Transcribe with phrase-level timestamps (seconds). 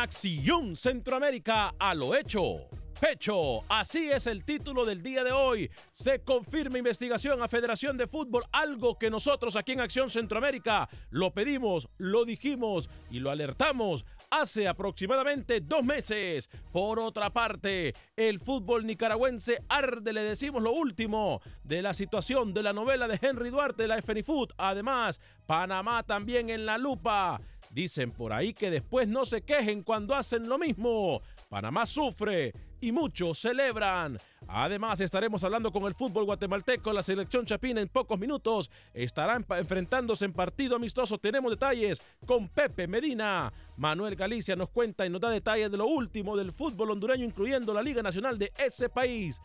[0.00, 2.68] Acción Centroamérica a lo hecho.
[2.98, 5.70] Pecho, así es el título del día de hoy.
[5.92, 11.34] Se confirma investigación a Federación de Fútbol, algo que nosotros aquí en Acción Centroamérica lo
[11.34, 16.48] pedimos, lo dijimos y lo alertamos hace aproximadamente dos meses.
[16.72, 22.62] Por otra parte, el fútbol nicaragüense arde, le decimos lo último de la situación de
[22.62, 24.52] la novela de Henry Duarte de la FNIFUT.
[24.56, 27.38] Además, Panamá también en la lupa.
[27.70, 31.22] Dicen por ahí que después no se quejen cuando hacen lo mismo.
[31.48, 34.18] Panamá sufre y muchos celebran.
[34.48, 36.92] Además, estaremos hablando con el fútbol guatemalteco.
[36.92, 41.18] La selección chapina en pocos minutos estarán enfrentándose en partido amistoso.
[41.18, 43.52] Tenemos detalles con Pepe Medina.
[43.76, 47.72] Manuel Galicia nos cuenta y nos da detalles de lo último del fútbol hondureño, incluyendo
[47.72, 49.40] la Liga Nacional de ese país.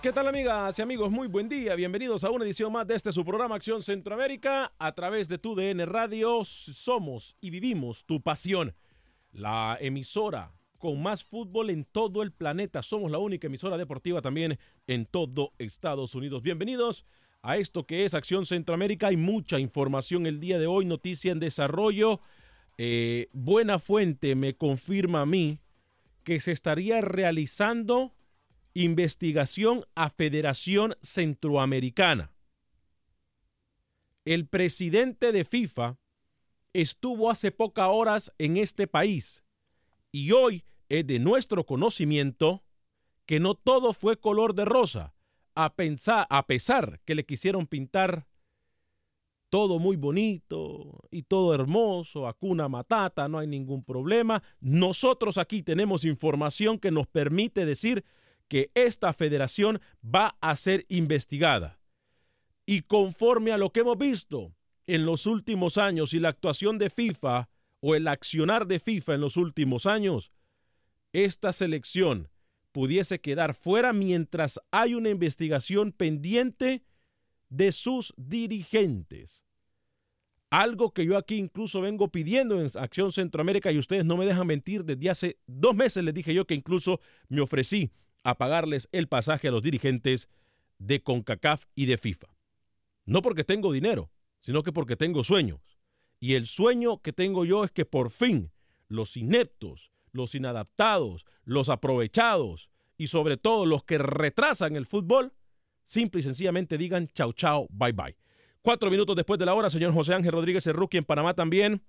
[0.02, 1.12] ¿Qué tal amigas y amigos?
[1.12, 1.76] Muy buen día.
[1.76, 5.54] Bienvenidos a una edición más de este su programa Acción Centroamérica a través de tu
[5.54, 6.44] DN Radio.
[6.44, 8.74] Somos y vivimos tu pasión.
[9.32, 12.84] La emisora con más fútbol en todo el planeta.
[12.84, 16.42] Somos la única emisora deportiva también en todo Estados Unidos.
[16.42, 17.06] Bienvenidos
[17.42, 19.08] a esto que es Acción Centroamérica.
[19.08, 22.20] Hay mucha información el día de hoy, noticia en desarrollo.
[22.78, 25.60] Eh, buena fuente me confirma a mí
[26.24, 28.14] que se estaría realizando
[28.74, 32.32] investigación a Federación Centroamericana.
[34.26, 35.98] El presidente de FIFA
[36.74, 39.45] estuvo hace pocas horas en este país
[40.16, 42.64] y hoy es de nuestro conocimiento
[43.26, 45.14] que no todo fue color de rosa,
[45.56, 48.26] a, pensar, a pesar que le quisieron pintar
[49.50, 54.42] todo muy bonito y todo hermoso, acuna matata, no hay ningún problema.
[54.62, 58.06] Nosotros aquí tenemos información que nos permite decir
[58.48, 61.82] que esta federación va a ser investigada.
[62.66, 64.56] Y conforme a lo que hemos visto
[64.88, 67.50] en los últimos años y la actuación de FIFA
[67.88, 70.32] o el accionar de FIFA en los últimos años,
[71.14, 72.32] esta selección
[72.72, 76.84] pudiese quedar fuera mientras hay una investigación pendiente
[77.50, 79.46] de sus dirigentes.
[80.50, 84.48] Algo que yo aquí incluso vengo pidiendo en Acción Centroamérica y ustedes no me dejan
[84.48, 87.00] mentir, desde hace dos meses les dije yo que incluso
[87.30, 87.92] me ofrecí
[88.24, 90.28] a pagarles el pasaje a los dirigentes
[90.80, 92.30] de CONCACAF y de FIFA.
[93.06, 94.10] No porque tengo dinero,
[94.42, 95.75] sino que porque tengo sueños.
[96.26, 98.52] Y el sueño que tengo yo es que por fin
[98.88, 105.34] los ineptos, los inadaptados, los aprovechados y sobre todo los que retrasan el fútbol,
[105.84, 108.18] simple y sencillamente digan chao chao, bye bye.
[108.64, 111.84] Cuatro minutos después de la hora, señor José Ángel Rodríguez, rookie en Panamá también.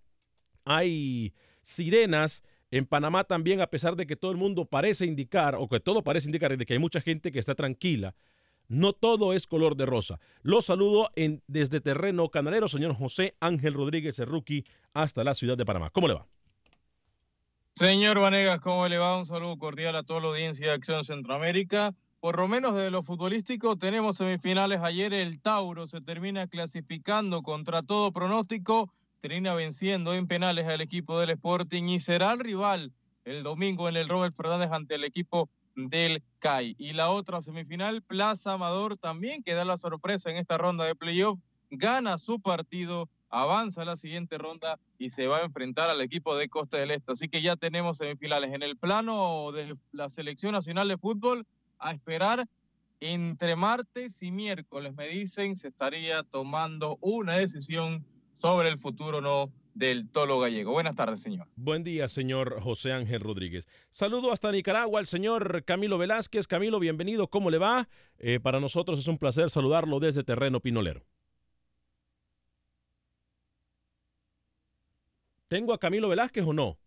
[0.66, 5.66] Hay sirenas en Panamá también, a pesar de que todo el mundo parece indicar, o
[5.66, 8.14] que todo parece indicar de que hay mucha gente que está tranquila.
[8.68, 10.18] No todo es color de rosa.
[10.42, 15.64] Lo saludo en, desde terreno canalero, señor José Ángel Rodríguez, rookie, hasta la ciudad de
[15.64, 15.90] Panamá.
[15.90, 16.26] ¿Cómo le va?
[17.74, 19.18] Señor Vanegas, ¿cómo le va?
[19.18, 21.94] Un saludo cordial a toda la audiencia de Acción Centroamérica.
[22.20, 25.12] Por lo menos de lo futbolístico, tenemos semifinales ayer.
[25.12, 31.30] El Tauro se termina clasificando contra todo pronóstico, termina venciendo en penales al equipo del
[31.30, 32.92] Sporting y será el rival
[33.26, 36.74] el domingo en el Robert Fernández ante el equipo del CAI.
[36.78, 40.96] Y la otra semifinal, Plaza Amador, también que da la sorpresa en esta ronda de
[40.96, 41.38] playoff,
[41.70, 46.36] gana su partido, avanza a la siguiente ronda y se va a enfrentar al equipo
[46.36, 47.12] de Costa del Este.
[47.12, 48.52] Así que ya tenemos semifinales.
[48.52, 51.46] En el plano de la Selección Nacional de Fútbol,
[51.78, 52.48] a esperar
[53.00, 59.50] entre martes y miércoles, me dicen, se estaría tomando una decisión sobre el futuro no
[59.76, 60.72] del Tolo Gallego.
[60.72, 61.46] Buenas tardes, señor.
[61.54, 63.66] Buen día, señor José Ángel Rodríguez.
[63.90, 66.46] Saludo hasta Nicaragua al señor Camilo Velázquez.
[66.46, 67.28] Camilo, bienvenido.
[67.28, 67.88] ¿Cómo le va?
[68.18, 71.04] Eh, para nosotros es un placer saludarlo desde Terreno Pinolero.
[75.48, 76.78] ¿Tengo a Camilo Velázquez o no?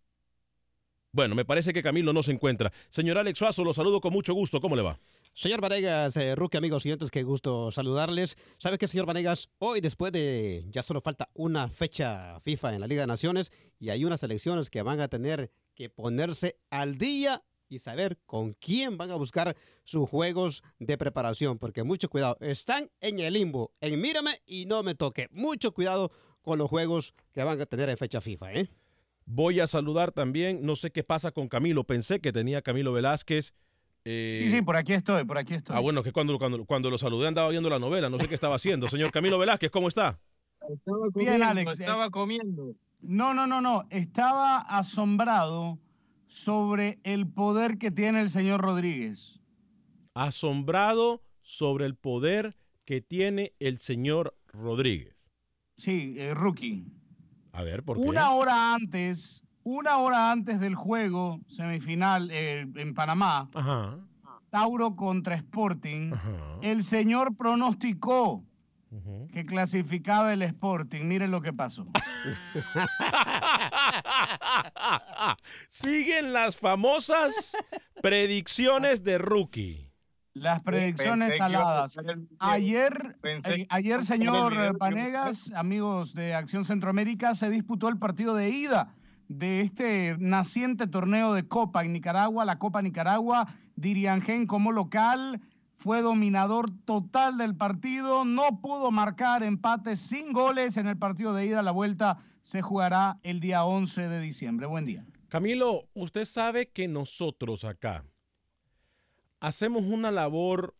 [1.11, 2.71] Bueno, me parece que Camilo no se encuentra.
[2.89, 4.59] Señor Alex Suazo, lo saludo con mucho gusto.
[4.59, 4.99] ¿Cómo le va?
[5.33, 8.35] Señor Vanegas, eh, Rookie, amigos siguientes, qué gusto saludarles.
[8.57, 9.49] ¿Sabe qué, señor Vanegas?
[9.59, 13.89] Hoy, después de ya solo falta una fecha FIFA en la Liga de Naciones y
[13.89, 18.97] hay unas elecciones que van a tener que ponerse al día y saber con quién
[18.97, 24.01] van a buscar sus juegos de preparación, porque mucho cuidado, están en el limbo, en
[24.01, 25.29] mírame y no me toque.
[25.31, 26.11] Mucho cuidado
[26.41, 28.69] con los juegos que van a tener en fecha FIFA, ¿eh?
[29.25, 33.53] Voy a saludar también, no sé qué pasa con Camilo, pensé que tenía Camilo Velázquez.
[34.05, 35.75] Eh, Sí, sí, por aquí estoy, por aquí estoy.
[35.75, 38.35] Ah, bueno, que cuando, cuando, cuando lo saludé andaba viendo la novela, no sé qué
[38.35, 38.87] estaba haciendo.
[38.87, 40.19] Señor Camilo Velázquez, ¿cómo está?
[40.61, 41.83] Estaba Bien, comiendo, Alex, eh.
[41.83, 42.75] Estaba comiendo.
[43.01, 43.85] No, no, no, no.
[43.89, 45.79] Estaba asombrado
[46.27, 49.39] sobre el poder que tiene el señor Rodríguez.
[50.13, 52.55] Asombrado sobre el poder
[52.85, 55.15] que tiene el señor Rodríguez.
[55.77, 56.85] Sí, eh, rookie.
[57.53, 58.03] A ver, ¿por qué?
[58.03, 63.97] Una hora antes, una hora antes del juego semifinal eh, en Panamá, Ajá,
[64.49, 66.31] Tauro contra Sporting, ajá.
[66.61, 68.43] el señor pronosticó
[69.31, 71.03] que clasificaba el Sporting.
[71.05, 71.85] Miren lo que pasó.
[75.69, 77.55] Siguen las famosas
[78.01, 79.91] predicciones de rookie.
[80.33, 81.93] Las predicciones Pensé que iba a saladas.
[81.93, 82.37] tocar el video.
[82.39, 88.95] Ayer, eh, ayer, señor Panegas, amigos de Acción Centroamérica, se disputó el partido de ida
[89.29, 93.47] de este naciente torneo de Copa en Nicaragua, la Copa Nicaragua.
[93.75, 95.39] Diriangén como local
[95.77, 101.45] fue dominador total del partido, no pudo marcar empate sin goles en el partido de
[101.45, 101.63] ida.
[101.63, 104.67] La vuelta se jugará el día 11 de diciembre.
[104.67, 105.05] Buen día.
[105.29, 108.03] Camilo, usted sabe que nosotros acá
[109.39, 110.75] hacemos una labor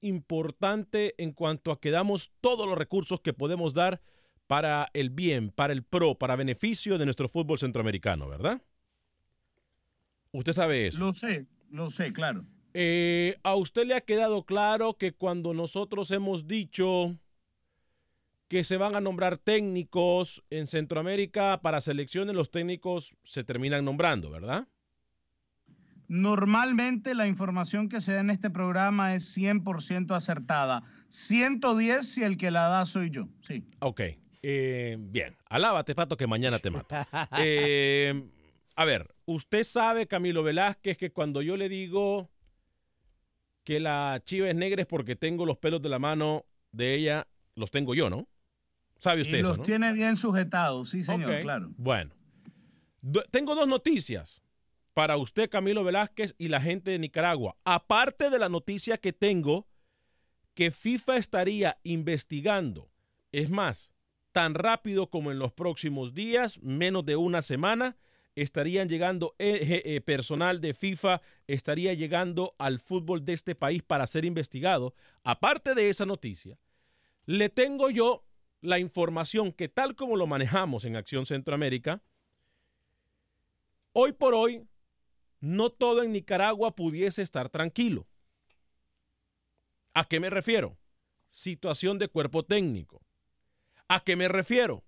[0.00, 4.00] importante en cuanto a que damos todos los recursos que podemos dar
[4.52, 8.60] para el bien, para el pro, para beneficio de nuestro fútbol centroamericano, ¿verdad?
[10.30, 10.98] Usted sabe eso.
[10.98, 12.44] Lo sé, lo sé, claro.
[12.74, 17.16] Eh, ¿A usted le ha quedado claro que cuando nosotros hemos dicho
[18.48, 24.30] que se van a nombrar técnicos en Centroamérica para selecciones, los técnicos se terminan nombrando,
[24.30, 24.68] ¿verdad?
[26.08, 30.82] Normalmente la información que se da en este programa es 100% acertada.
[31.08, 33.28] 110 si el que la da soy yo.
[33.40, 33.64] Sí.
[33.78, 34.02] Ok,
[34.42, 35.36] eh, bien.
[35.48, 36.94] Alábate, Pato, que mañana te mato.
[37.38, 38.22] Eh,
[38.74, 42.30] a ver, usted sabe, Camilo Velázquez, que cuando yo le digo
[43.64, 47.28] que la chiva es negra es porque tengo los pelos de la mano de ella,
[47.54, 48.28] los tengo yo, ¿no?
[48.98, 49.64] ¿Sabe usted Y eso, los no?
[49.64, 51.70] tiene bien sujetados, sí, señor, claro.
[51.76, 52.12] Bueno,
[53.00, 54.40] Do- tengo dos noticias
[54.94, 57.56] para usted, Camilo Velázquez, y la gente de Nicaragua.
[57.64, 59.66] Aparte de la noticia que tengo,
[60.54, 62.90] que FIFA estaría investigando,
[63.32, 63.90] es más,
[64.32, 67.96] tan rápido como en los próximos días, menos de una semana,
[68.34, 74.06] estarían llegando eh, eh, personal de FIFA, estaría llegando al fútbol de este país para
[74.06, 74.94] ser investigado.
[75.22, 76.58] Aparte de esa noticia,
[77.26, 78.24] le tengo yo
[78.62, 82.02] la información que tal como lo manejamos en Acción Centroamérica,
[83.92, 84.66] hoy por hoy
[85.40, 88.06] no todo en Nicaragua pudiese estar tranquilo.
[89.92, 90.78] ¿A qué me refiero?
[91.28, 93.02] Situación de cuerpo técnico.
[93.94, 94.86] ¿A qué me refiero?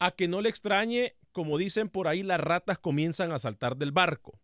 [0.00, 3.92] A que no le extrañe, como dicen por ahí, las ratas comienzan a saltar del
[3.92, 4.40] barco.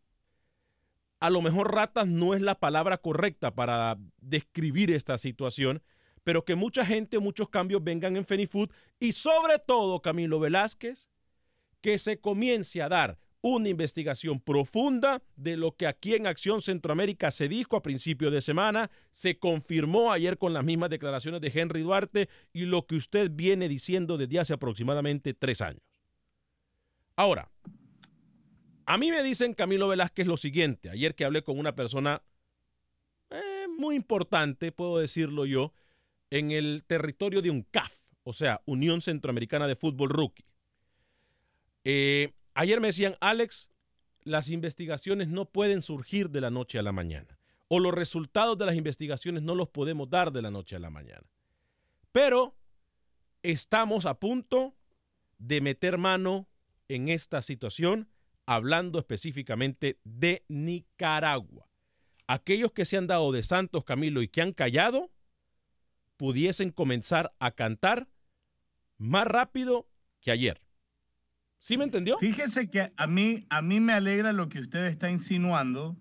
[1.18, 5.82] A lo mejor ratas no es la palabra correcta para describir esta situación,
[6.22, 8.70] pero que mucha gente, muchos cambios vengan en Fenifood
[9.00, 11.08] y sobre todo, Camilo Velázquez,
[11.80, 17.30] que se comience a dar una investigación profunda de lo que aquí en Acción Centroamérica
[17.32, 21.82] se dijo a principio de semana, se confirmó ayer con las mismas declaraciones de Henry
[21.82, 25.82] Duarte y lo que usted viene diciendo desde hace aproximadamente tres años.
[27.16, 27.50] Ahora,
[28.86, 32.22] a mí me dicen Camilo Velázquez lo siguiente, ayer que hablé con una persona
[33.30, 35.72] eh, muy importante, puedo decirlo yo,
[36.30, 40.44] en el territorio de UNCAF, o sea, Unión Centroamericana de Fútbol Rookie.
[41.84, 43.70] Eh, Ayer me decían, Alex,
[44.24, 47.38] las investigaciones no pueden surgir de la noche a la mañana.
[47.68, 50.90] O los resultados de las investigaciones no los podemos dar de la noche a la
[50.90, 51.26] mañana.
[52.12, 52.54] Pero
[53.42, 54.76] estamos a punto
[55.38, 56.48] de meter mano
[56.88, 58.08] en esta situación,
[58.46, 61.66] hablando específicamente de Nicaragua.
[62.26, 65.10] Aquellos que se han dado de santos, Camilo, y que han callado,
[66.16, 68.08] pudiesen comenzar a cantar
[68.98, 69.88] más rápido
[70.20, 70.61] que ayer.
[71.62, 72.18] ¿Sí me entendió?
[72.18, 75.96] Fíjese que a mí, a mí me alegra lo que usted está insinuando,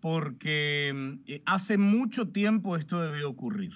[0.00, 3.74] porque eh, hace mucho tiempo esto debió ocurrir.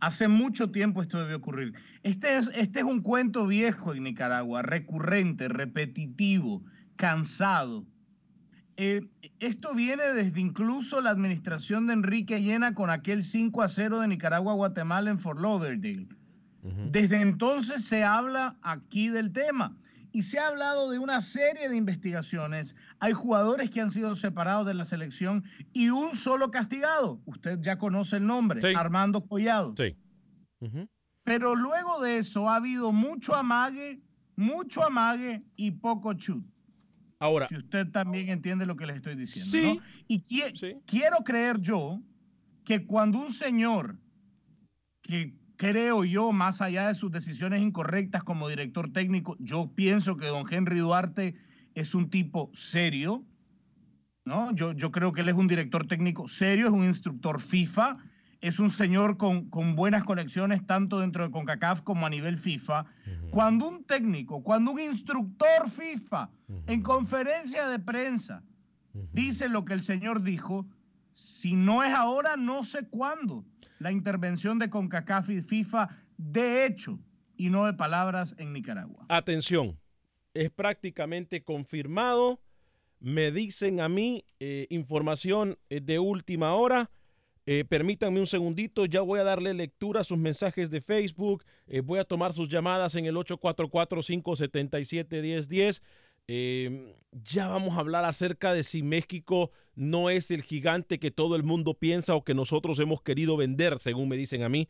[0.00, 1.74] Hace mucho tiempo esto debió ocurrir.
[2.02, 6.64] Este es, este es un cuento viejo en Nicaragua, recurrente, repetitivo,
[6.96, 7.86] cansado.
[8.76, 9.06] Eh,
[9.38, 14.08] esto viene desde incluso la administración de Enrique Llena con aquel 5 a 0 de
[14.08, 16.08] Nicaragua-Guatemala en Fort Lauderdale.
[16.90, 19.76] Desde entonces se habla aquí del tema
[20.14, 22.76] y se ha hablado de una serie de investigaciones.
[23.00, 25.42] Hay jugadores que han sido separados de la selección
[25.72, 27.20] y un solo castigado.
[27.24, 29.74] Usted ya conoce el nombre, Armando Collado.
[29.76, 29.96] Sí.
[31.24, 34.00] Pero luego de eso ha habido mucho amague,
[34.36, 36.46] mucho amague y poco chut.
[37.18, 37.48] Ahora.
[37.48, 39.50] Si usted también entiende lo que le estoy diciendo.
[39.50, 40.04] Sí.
[40.06, 40.22] Y
[40.86, 42.00] quiero creer yo
[42.62, 43.98] que cuando un señor
[45.02, 50.26] que creo yo, más allá de sus decisiones incorrectas como director técnico, yo pienso que
[50.26, 51.34] don Henry Duarte
[51.74, 53.24] es un tipo serio,
[54.24, 54.54] ¿no?
[54.54, 57.98] Yo, yo creo que él es un director técnico serio, es un instructor FIFA,
[58.40, 62.84] es un señor con, con buenas conexiones tanto dentro de CONCACAF como a nivel FIFA.
[63.30, 66.30] Cuando un técnico, cuando un instructor FIFA
[66.66, 68.42] en conferencia de prensa
[69.12, 70.66] dice lo que el señor dijo,
[71.10, 73.44] si no es ahora, no sé cuándo
[73.84, 76.98] la intervención de CONCACAF y FIFA de hecho
[77.36, 79.04] y no de palabras en Nicaragua.
[79.10, 79.78] Atención,
[80.32, 82.40] es prácticamente confirmado.
[82.98, 86.90] Me dicen a mí eh, información eh, de última hora.
[87.44, 91.44] Eh, permítanme un segundito, ya voy a darle lectura a sus mensajes de Facebook.
[91.84, 95.82] voy a tomar sus llamadas en el 844-577-1010.
[96.26, 101.42] Ya vamos a hablar acerca de si México no es el gigante que todo el
[101.42, 104.68] mundo piensa o que nosotros hemos querido vender, según me dicen a mí.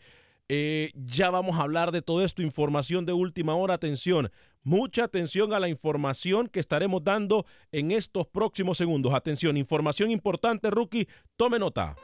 [0.49, 4.30] Eh, ya vamos a hablar de todo esto, información de última hora, atención,
[4.62, 9.14] mucha atención a la información que estaremos dando en estos próximos segundos.
[9.14, 11.96] Atención, información importante, rookie, tome nota.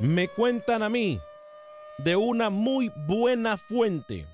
[0.00, 1.20] Me cuentan a mí
[1.98, 4.26] de una muy buena fuente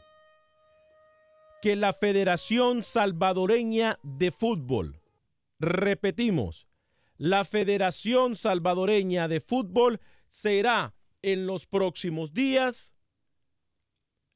[1.60, 5.00] que la Federación Salvadoreña de Fútbol,
[5.58, 6.66] repetimos,
[7.18, 12.94] la Federación Salvadoreña de Fútbol será en los próximos días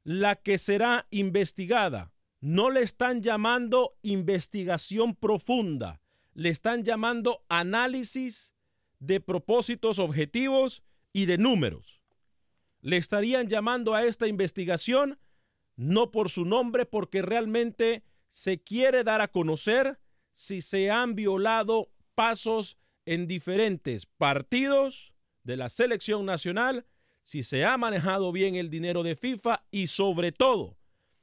[0.02, 2.12] la que será investigada.
[2.40, 6.02] No le están llamando investigación profunda,
[6.35, 8.54] le están llamando análisis
[8.99, 12.03] de propósitos objetivos y de números.
[12.84, 15.18] Le estarían llamando a esta investigación
[15.74, 19.98] no por su nombre, porque realmente se quiere dar a conocer
[20.34, 22.76] si se han violado pasos
[23.06, 25.14] en diferentes partidos
[25.44, 26.84] de la selección nacional,
[27.22, 30.76] si se ha manejado bien el dinero de FIFA y sobre todo,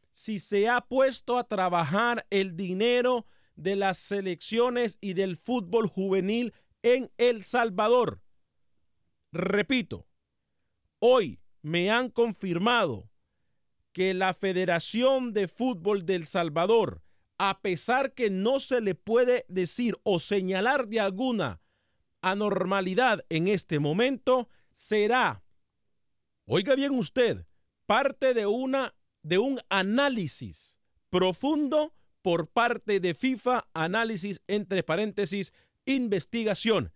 [0.10, 6.56] si se ha puesto a trabajar el dinero de las selecciones y del fútbol juvenil
[6.82, 8.24] en El Salvador.
[9.32, 10.08] Repito,
[10.98, 13.10] hoy me han confirmado
[13.94, 17.02] que la Federación de Fútbol del Salvador,
[17.38, 21.62] a pesar que no se le puede decir o señalar de alguna
[22.22, 25.44] anormalidad en este momento será,
[26.46, 27.46] oiga bien usted,
[27.86, 30.78] parte de, una, de un análisis
[31.10, 35.52] profundo por parte de FIFA, análisis entre paréntesis,
[35.86, 36.94] investigación.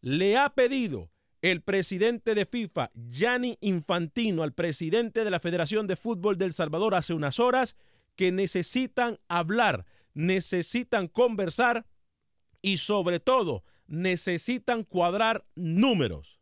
[0.00, 1.10] Le ha pedido
[1.42, 6.94] el presidente de FIFA, Gianni Infantino, al presidente de la Federación de Fútbol del Salvador
[6.94, 7.76] hace unas horas,
[8.14, 9.84] que necesitan hablar,
[10.14, 11.84] necesitan conversar
[12.62, 16.40] y sobre todo necesitan cuadrar números.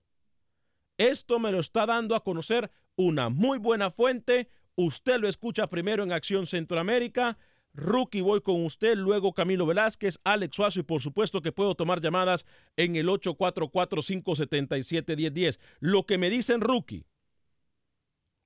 [0.99, 4.51] Esto me lo está dando a conocer una muy buena fuente.
[4.75, 7.39] Usted lo escucha primero en Acción Centroamérica.
[7.73, 12.01] Rookie, voy con usted, luego Camilo Velázquez, Alex Suazo y por supuesto que puedo tomar
[12.01, 12.45] llamadas
[12.77, 15.61] en el 844-577-1010.
[15.79, 17.07] Lo que me dicen Rookie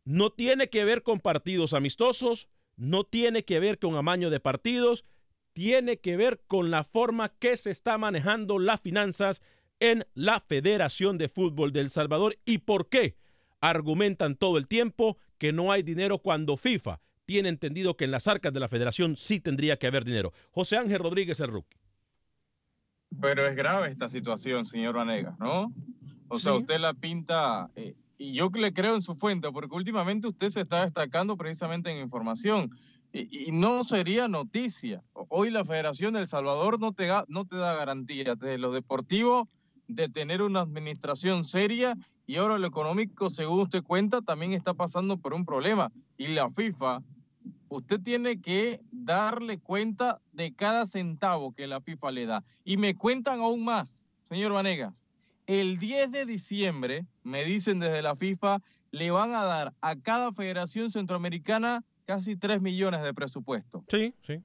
[0.04, 5.06] no tiene que ver con partidos amistosos, no tiene que ver con amaño de partidos,
[5.54, 9.40] tiene que ver con la forma que se está manejando las finanzas
[9.80, 12.36] en la Federación de Fútbol del Salvador.
[12.44, 13.16] Y por qué
[13.60, 18.26] argumentan todo el tiempo que no hay dinero cuando FIFA tiene entendido que en las
[18.28, 20.32] arcas de la federación sí tendría que haber dinero.
[20.50, 21.78] José Ángel Rodríguez, el rookie.
[23.20, 25.72] Pero es grave esta situación, señor Vanegas, ¿no?
[26.28, 30.26] O sea, usted la pinta, eh, y yo le creo en su fuente, porque últimamente
[30.26, 32.70] usted se está destacando precisamente en información,
[33.12, 35.02] y, y no sería noticia.
[35.12, 39.48] Hoy la Federación del Salvador no te, no te da garantía de lo deportivo
[39.86, 45.18] de tener una administración seria y ahora lo económico, según usted cuenta, también está pasando
[45.18, 45.92] por un problema.
[46.16, 47.00] Y la FIFA,
[47.76, 52.44] usted tiene que darle cuenta de cada centavo que la FIFA le da.
[52.64, 55.04] Y me cuentan aún más, señor Vanegas.
[55.46, 60.32] El 10 de diciembre, me dicen desde la FIFA, le van a dar a cada
[60.32, 63.84] federación centroamericana casi 3 millones de presupuesto.
[63.88, 64.40] Sí, sí.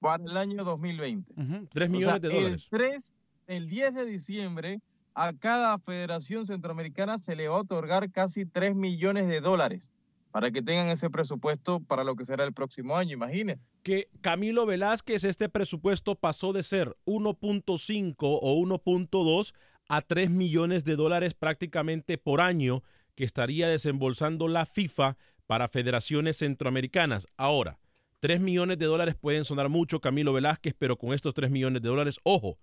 [0.00, 1.34] Para el año 2020.
[1.70, 2.68] 3 millones O sea, de dólares.
[2.70, 3.12] El, 3,
[3.46, 4.80] el 10 de diciembre,
[5.14, 9.92] a cada federación centroamericana se le va a otorgar casi 3 millones de dólares
[10.30, 13.62] para que tengan ese presupuesto para lo que será el próximo año, imagínense.
[13.82, 19.54] que Camilo Velázquez, este presupuesto pasó de ser 1.5 o 1.2
[19.88, 22.82] a 3 millones de dólares prácticamente por año
[23.16, 25.16] que estaría desembolsando la FIFA
[25.46, 27.26] para federaciones centroamericanas.
[27.36, 27.78] Ahora,
[28.20, 31.88] 3 millones de dólares pueden sonar mucho, Camilo Velázquez, pero con estos 3 millones de
[31.88, 32.58] dólares, ojo,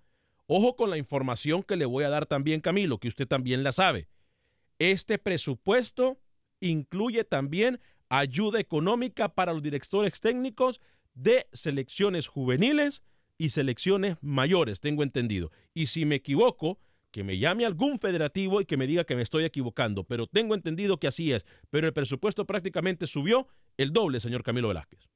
[0.46, 3.74] ojo con la información que le voy a dar también, Camilo, que usted también la
[3.74, 4.08] sabe.
[4.80, 6.18] Este presupuesto
[6.60, 10.80] incluye también ayuda económica para los directores técnicos
[11.14, 13.04] de selecciones juveniles
[13.38, 15.52] y selecciones mayores, tengo entendido.
[15.74, 16.80] Y si me equivoco,
[17.12, 20.56] que me llame algún federativo y que me diga que me estoy equivocando, pero tengo
[20.56, 21.46] entendido que así es.
[21.70, 25.08] Pero el presupuesto prácticamente subió el doble, señor Camilo Velázquez.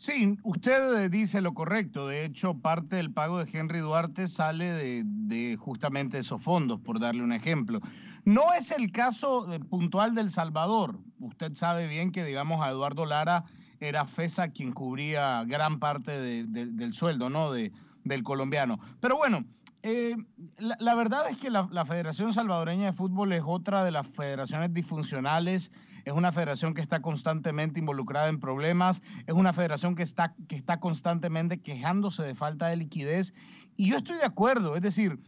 [0.00, 2.08] Sí, usted eh, dice lo correcto.
[2.08, 6.98] De hecho, parte del pago de Henry Duarte sale de, de justamente esos fondos, por
[7.00, 7.80] darle un ejemplo.
[8.24, 10.98] No es el caso eh, puntual del Salvador.
[11.18, 13.44] Usted sabe bien que, digamos, a Eduardo Lara
[13.78, 17.52] era FESA quien cubría gran parte de- de- del sueldo, ¿no?
[17.52, 17.70] De,
[18.04, 18.80] del colombiano.
[19.00, 19.44] Pero bueno,
[19.82, 20.16] eh,
[20.58, 25.70] la, verdad es que la Federación Salvadoreña de Fútbol es otra de las federaciones disfuncionales.
[26.04, 29.02] Es una federación que está constantemente involucrada en problemas.
[29.26, 33.34] Es una federación que está, que está constantemente quejándose de falta de liquidez.
[33.76, 34.76] Y yo estoy de acuerdo.
[34.76, 35.18] Es decir,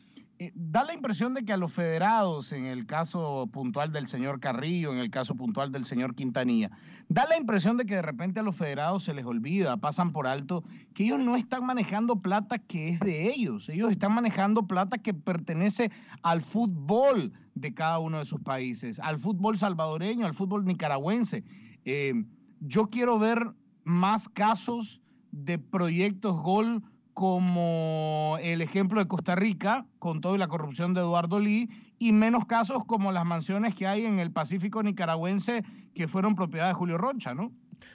[0.55, 4.93] da la impresión de que a los federados, en el caso puntual del señor Carrillo,
[4.93, 6.71] en el caso puntual del señor Quintanilla,
[7.09, 10.27] da la impresión de que de repente a los federados se les olvida, pasan por
[10.27, 14.99] alto, que ellos no están manejando plata que es de ellos, ellos están manejando plata
[14.99, 15.91] que pertenece
[16.23, 21.45] al fútbol de cada uno de sus países, al fútbol salvadoreño, al fútbol nicaragüense.
[21.85, 22.25] Eh,
[22.61, 23.53] yo quiero ver
[23.85, 25.01] más casos
[25.33, 26.83] de proyectos Gol
[27.15, 32.47] como el ejemplo de Costa Rica, con toda la corrupción de Eduardo Lee, y menos
[32.47, 35.63] casos como las mansiones que hay en el Pacífico nicaragüense
[35.95, 37.53] que fueron propiedad de Julio Rocha, ¿no?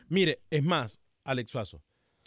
[0.10, 1.82] Mire, es más, Alex Suazo,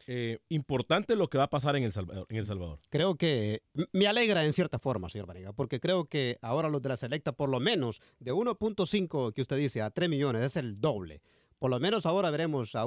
[0.06, 2.26] eh, importante lo que va a pasar en El Salvador.
[2.30, 2.80] En el Salvador.
[2.88, 6.88] Creo que me alegra en cierta forma, señor Vanega, porque creo que ahora los de
[6.88, 10.80] la selecta, por lo menos de 1.5 que usted dice a 3 millones, es el
[10.80, 11.22] doble.
[11.60, 12.84] Por lo menos ahora veremos a,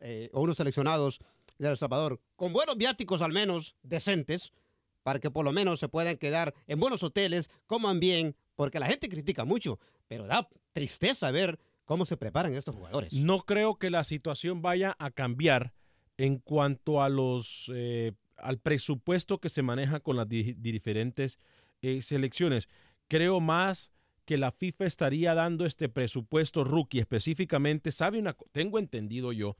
[0.00, 1.20] eh, unos seleccionados
[1.58, 4.52] de El Salvador con buenos viáticos al menos decentes,
[5.02, 8.86] para que por lo menos se puedan quedar en buenos hoteles, coman bien, porque la
[8.86, 13.12] gente critica mucho, pero da tristeza ver cómo se preparan estos jugadores.
[13.12, 15.74] No creo que la situación vaya a cambiar
[16.16, 21.38] en cuanto a los eh, al presupuesto que se maneja con las di- diferentes
[21.82, 22.68] eh, selecciones.
[23.08, 23.90] Creo más
[24.24, 27.92] que la FIFA estaría dando este presupuesto rookie específicamente.
[27.92, 29.56] Sabe una, tengo entendido yo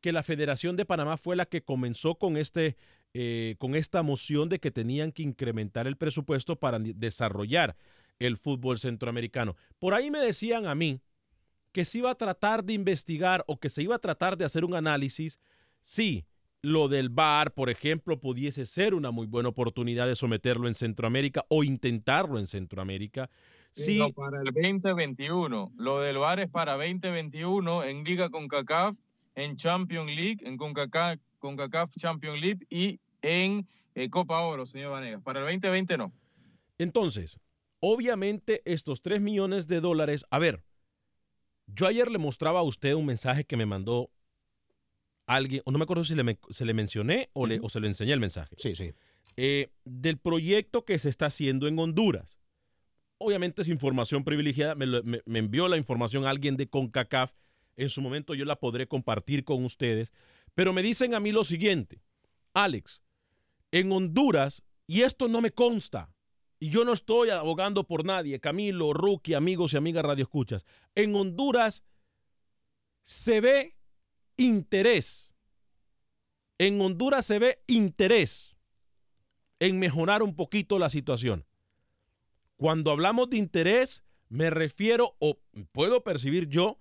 [0.00, 2.76] que la Federación de Panamá fue la que comenzó con este
[3.14, 7.76] eh, con esta moción de que tenían que incrementar el presupuesto para desarrollar
[8.18, 9.54] el fútbol centroamericano.
[9.78, 11.00] Por ahí me decían a mí
[11.72, 14.64] que se iba a tratar de investigar o que se iba a tratar de hacer
[14.64, 15.38] un análisis
[15.82, 16.24] si
[16.62, 21.44] lo del VAR, por ejemplo, pudiese ser una muy buena oportunidad de someterlo en Centroamérica
[21.48, 23.28] o intentarlo en Centroamérica.
[23.72, 25.72] Sí, No, para el 2021.
[25.76, 28.96] Lo del VAR es para 2021 en Liga CONCACAF,
[29.34, 35.22] en Champions League, en CONCACAF, CONCACAF Champions League y en eh, Copa Oro, señor Vanegas.
[35.22, 36.12] Para el 2020 no.
[36.78, 37.38] Entonces,
[37.80, 40.62] obviamente estos 3 millones de dólares, a ver,
[41.66, 44.10] yo ayer le mostraba a usted un mensaje que me mandó
[45.26, 47.86] alguien, o no me acuerdo si le, se le mencioné o, le- o se le
[47.88, 48.54] enseñé el mensaje.
[48.58, 48.92] Sí, sí.
[49.36, 52.38] eh, del proyecto que se está haciendo en Honduras.
[53.24, 57.32] Obviamente es información privilegiada, me, envió la información alguien de CONCACAF,
[57.76, 60.12] en su momento yo la podré compartir con ustedes,
[60.54, 62.02] pero me dicen a mí lo siguiente,
[62.52, 63.00] Alex,
[63.70, 66.12] en Honduras, y esto no me consta,
[66.58, 71.84] y yo no estoy abogando por nadie, Camilo, Rookie, amigos y amigas radioescuchas, en Honduras
[73.02, 73.76] se ve
[74.36, 75.30] interés,
[76.58, 78.56] en Honduras se ve interés
[79.60, 81.46] en mejorar un poquito la situación.
[82.62, 85.40] Cuando hablamos de interés, me refiero o
[85.72, 86.78] puedo percibir yo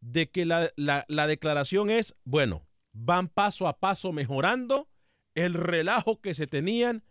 [0.00, 4.88] de que la, la- la declaración es, bueno, van paso a paso mejorando
[5.36, 7.04] el relajo que se tenían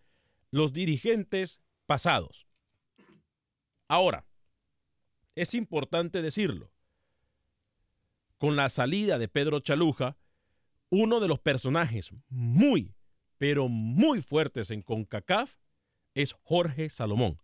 [0.51, 2.45] los dirigentes pasados.
[3.87, 4.25] Ahora,
[5.35, 6.73] es importante decirlo,
[8.37, 10.17] con la salida de Pedro Chaluja,
[10.89, 12.93] uno de los personajes muy,
[13.37, 15.55] pero muy fuertes en CONCACAF
[16.15, 17.39] es Jorge Salomón,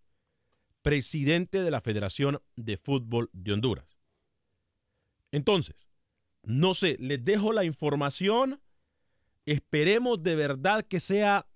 [0.85, 3.97] presidente de la Federación de Fútbol de Honduras.
[5.31, 5.87] Entonces,
[6.43, 8.61] no sé, les dejo la información.
[9.47, 11.47] Esperemos de verdad que sea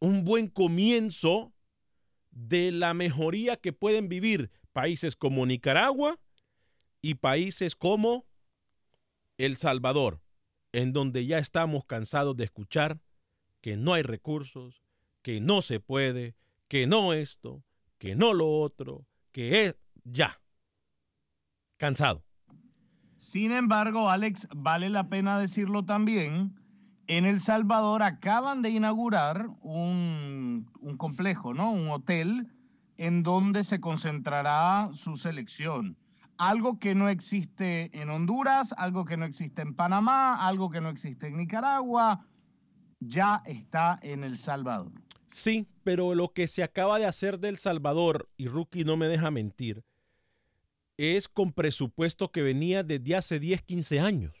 [0.00, 1.54] un buen comienzo
[2.30, 6.20] de la mejoría que pueden vivir países como Nicaragua
[7.00, 8.26] y países como
[9.38, 10.20] El Salvador,
[10.72, 13.00] en donde ya estamos cansados de escuchar
[13.62, 14.82] que no hay recursos,
[15.22, 16.34] que no se puede,
[16.68, 17.64] que no esto,
[18.02, 20.40] que no lo otro, que es ya.
[21.76, 22.24] Cansado.
[23.16, 26.58] Sin embargo, Alex, vale la pena decirlo también,
[27.06, 31.70] en El Salvador acaban de inaugurar un, complejo, ¿no?
[31.70, 32.48] Un hotel
[32.96, 35.96] en donde se concentrará su selección.
[36.38, 40.88] Algo que no existe en Honduras, algo que no existe en Panamá, algo que no
[40.88, 42.26] existe en Nicaragua,
[42.98, 44.90] ya está en El Salvador.
[45.32, 49.30] Sí, pero lo que se acaba de hacer del Salvador, y Rookie no me deja
[49.30, 49.82] mentir,
[50.98, 54.34] es con presupuesto que venía desde hace 10, 15 años.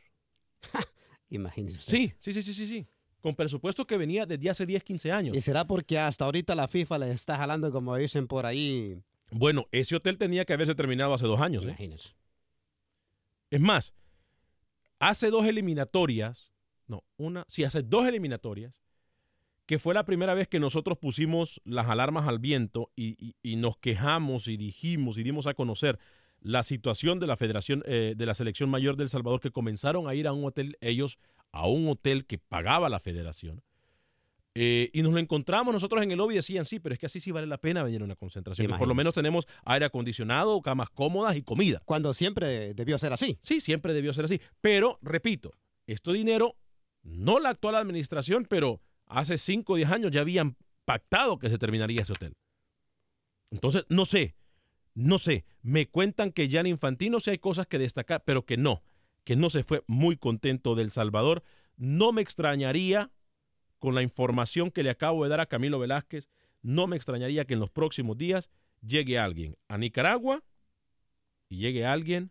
[1.30, 1.78] Imagínese.
[1.78, 1.96] usted.
[1.96, 2.86] Sí, sí, sí, sí, sí, sí.
[3.22, 5.36] Con presupuesto que venía desde hace 10, 15 años.
[5.36, 9.00] ¿Y será porque hasta ahorita la FIFA le está jalando, como dicen por ahí?
[9.30, 11.64] Bueno, ese hotel tenía que haberse terminado hace dos años.
[11.64, 11.68] ¿eh?
[11.68, 12.10] Imagínese.
[13.48, 13.94] Es más,
[14.98, 16.52] hace dos eliminatorias,
[16.86, 18.81] no, una, sí, hace dos eliminatorias,
[19.66, 23.56] que fue la primera vez que nosotros pusimos las alarmas al viento y, y- y
[23.56, 25.98] nos quejamos y dijimos y dimos a conocer
[26.40, 30.14] la situación de la Federación, eh, de la Selección Mayor del Salvador, que comenzaron a
[30.16, 31.18] ir a un hotel, ellos,
[31.52, 33.62] a un hotel que pagaba la Federación.
[34.54, 37.06] Eh, y nos lo encontramos nosotros en el lobby y decían, sí, pero es que
[37.06, 38.66] así sí vale la pena venir a una concentración.
[38.66, 41.80] que por lo menos tenemos aire acondicionado, camas cómodas y comida.
[41.86, 43.38] Cuando siempre debió ser así.
[43.40, 44.40] Sí, siempre debió ser así.
[44.60, 45.52] Pero, repito,
[45.86, 46.56] este dinero,
[47.02, 48.80] no la actual administración, pero
[49.12, 52.34] hace 5 o 10 años ya habían pactado que se terminaría ese hotel.
[53.50, 54.34] Entonces, no sé,
[54.94, 55.44] no sé.
[55.62, 58.82] Me cuentan que Jan Infantino sí hay cosas que destacar, pero que no,
[59.24, 61.42] que no se fue muy contento del Salvador.
[61.76, 63.10] No me extrañaría,
[63.78, 66.28] con la información que le acabo de dar a Camilo Velázquez,
[66.62, 70.42] no me extrañaría que en los próximos días llegue alguien a Nicaragua
[71.48, 72.30] y llegue alguien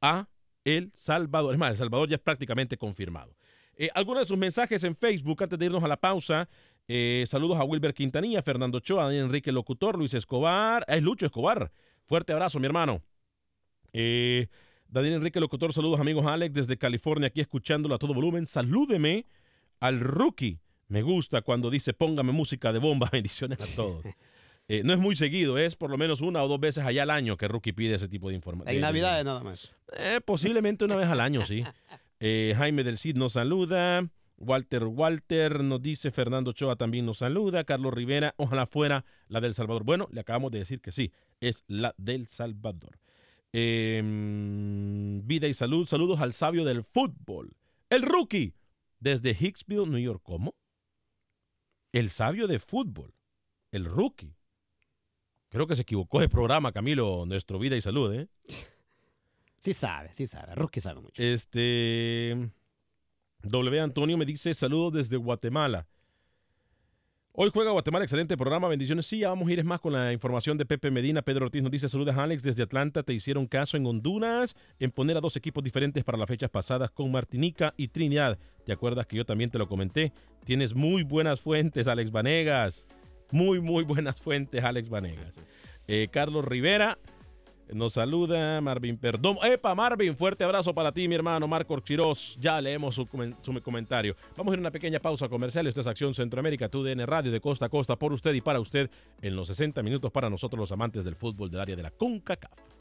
[0.00, 0.28] a
[0.64, 1.54] El Salvador.
[1.54, 3.36] Es más, El Salvador ya es prácticamente confirmado.
[3.76, 6.48] Eh, algunos de sus mensajes en Facebook antes de irnos a la pausa.
[6.88, 10.84] Eh, saludos a Wilber Quintanilla, Fernando Ochoa, Daniel Enrique Locutor, Luis Escobar.
[10.88, 11.70] Es Lucho Escobar.
[12.04, 13.02] Fuerte abrazo, mi hermano.
[13.92, 14.46] Eh,
[14.88, 18.46] Daniel Enrique Locutor, saludos amigos Alex desde California, aquí escuchándolo a todo volumen.
[18.46, 19.26] Salúdeme
[19.80, 20.60] al rookie.
[20.88, 23.08] Me gusta cuando dice póngame música de bomba.
[23.12, 24.04] Bendiciones a todos.
[24.68, 27.10] Eh, no es muy seguido, es por lo menos una o dos veces allá al
[27.10, 28.74] año que Rookie pide ese tipo de información.
[28.74, 29.72] En Navidades nada más.
[29.96, 31.64] Eh, posiblemente una vez al año, sí.
[32.20, 34.08] Eh, Jaime del Cid nos saluda.
[34.38, 39.54] Walter Walter nos dice, Fernando Ochoa también nos saluda, Carlos Rivera, ojalá fuera la del
[39.54, 39.84] Salvador.
[39.84, 42.98] Bueno, le acabamos de decir que sí, es la del Salvador.
[43.54, 44.02] Eh,
[45.24, 47.56] vida y salud, saludos al sabio del fútbol,
[47.88, 48.52] el rookie,
[49.00, 50.20] desde Hicksville, New York.
[50.22, 50.54] ¿Cómo?
[51.98, 53.14] el sabio de fútbol,
[53.70, 54.36] el rookie.
[55.48, 58.28] Creo que se equivocó de programa, Camilo, nuestro Vida y Salud, ¿eh?
[59.66, 60.54] Sí sabe, sí sabe.
[60.54, 61.20] Rookie sabe mucho.
[61.20, 62.52] Este.
[63.42, 63.80] W.
[63.80, 65.88] Antonio me dice saludos desde Guatemala.
[67.32, 69.06] Hoy juega Guatemala, excelente programa, bendiciones.
[69.06, 71.20] Sí, ya vamos a ir más con la información de Pepe Medina.
[71.20, 73.02] Pedro Ortiz nos dice saludos Alex desde Atlanta.
[73.02, 76.92] Te hicieron caso en Honduras en poner a dos equipos diferentes para las fechas pasadas
[76.92, 78.38] con Martinica y Trinidad.
[78.64, 80.12] ¿Te acuerdas que yo también te lo comenté?
[80.44, 82.86] Tienes muy buenas fuentes, Alex Vanegas.
[83.32, 85.40] Muy, muy buenas fuentes, Alex Vanegas.
[85.88, 87.00] Eh, Carlos Rivera
[87.72, 89.38] nos saluda Marvin Perdón.
[89.42, 92.36] Epa, Marvin, fuerte abrazo para ti, mi hermano Marco Quiroz.
[92.40, 93.06] Ya leemos su
[93.62, 94.16] comentario.
[94.36, 95.66] Vamos a ir a una pequeña pausa comercial.
[95.66, 98.90] Esto es Acción Centroamérica, TUDN Radio de costa a costa por usted y para usted
[99.22, 102.75] en los 60 minutos para nosotros los amantes del fútbol del área de la CONCACAF.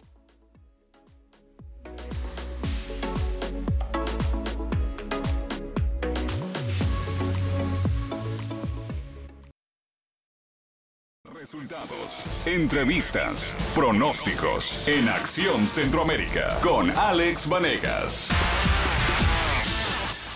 [11.37, 18.31] Resultados, entrevistas, pronósticos en Acción Centroamérica con Alex Vanegas.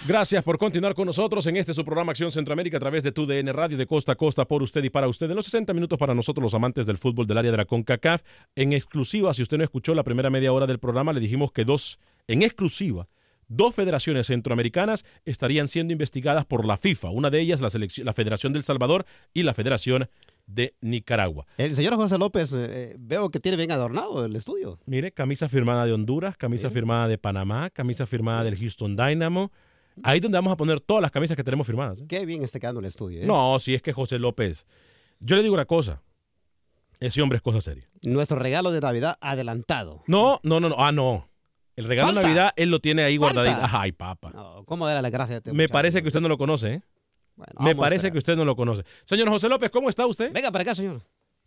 [0.05, 3.25] Gracias por continuar con nosotros en este su programa Acción Centroamérica a través de tu
[3.25, 5.29] DN Radio de costa a costa por usted y para usted.
[5.29, 8.21] En los 60 minutos para nosotros los amantes del fútbol del área de la CONCACAF.
[8.55, 11.63] En exclusiva, si usted no escuchó la primera media hora del programa, le dijimos que
[11.63, 13.07] dos, en exclusiva,
[13.47, 17.09] dos federaciones centroamericanas estarían siendo investigadas por la FIFA.
[17.11, 20.09] Una de ellas, la, selección- la Federación del Salvador y la Federación
[20.49, 21.45] de Nicaragua.
[21.57, 24.79] El señor José López, eh, veo que tiene bien adornado el estudio.
[24.85, 29.51] Mire, camisa firmada de Honduras, camisa firmada de Panamá, camisa firmada del Houston Dynamo.
[30.01, 31.99] Ahí es donde vamos a poner todas las camisas que tenemos firmadas.
[31.99, 32.05] ¿eh?
[32.07, 33.21] Qué bien está quedando el estudio.
[33.21, 33.25] ¿eh?
[33.25, 34.65] No, si es que José López.
[35.19, 36.01] Yo le digo una cosa.
[36.99, 37.85] Ese hombre es cosa seria.
[38.03, 40.03] Nuestro regalo de Navidad adelantado.
[40.07, 40.75] No, no, no, no.
[40.79, 41.29] Ah, no.
[41.75, 42.21] El regalo de.
[42.23, 43.41] Navidad él lo tiene ahí Falta.
[43.41, 43.77] guardadito.
[43.77, 44.31] Ay, papá.
[44.31, 45.35] No, ¿Cómo era la gracia?
[45.35, 45.73] de este Me muchacho?
[45.73, 46.81] parece que usted no lo conoce, ¿eh?
[47.39, 48.83] Bueno, Me parece que usted no lo conoce.
[49.05, 50.33] Señor José López, ¿cómo está usted?
[50.33, 51.01] Venga para acá, señor.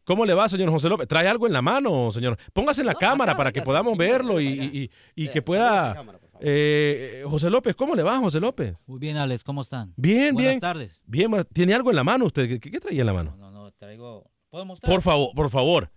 [0.05, 1.07] ¿Cómo le va, señor José López?
[1.07, 2.37] ¿Trae algo en la mano, señor?
[2.55, 5.27] Póngase en la No, cámara acá, para que podamos sí, verlo y, y- y- y
[5.27, 5.93] Eh, que pueda...
[5.95, 6.19] cámara.
[6.41, 8.75] Eh, José López, ¿cómo le va, José López?
[8.87, 9.93] Muy bien, Alex, ¿cómo están?
[9.97, 10.61] Bien, Buenas bien.
[10.61, 11.03] tardes.
[11.07, 12.49] Bien, ¿tiene algo en la mano usted?
[12.49, 13.37] ¿Qué, qué traía en la mano?
[13.39, 14.29] No, no, traigo.
[14.51, 14.91] ¿Puedo mostrar?
[14.93, 15.91] Por favor, por favor,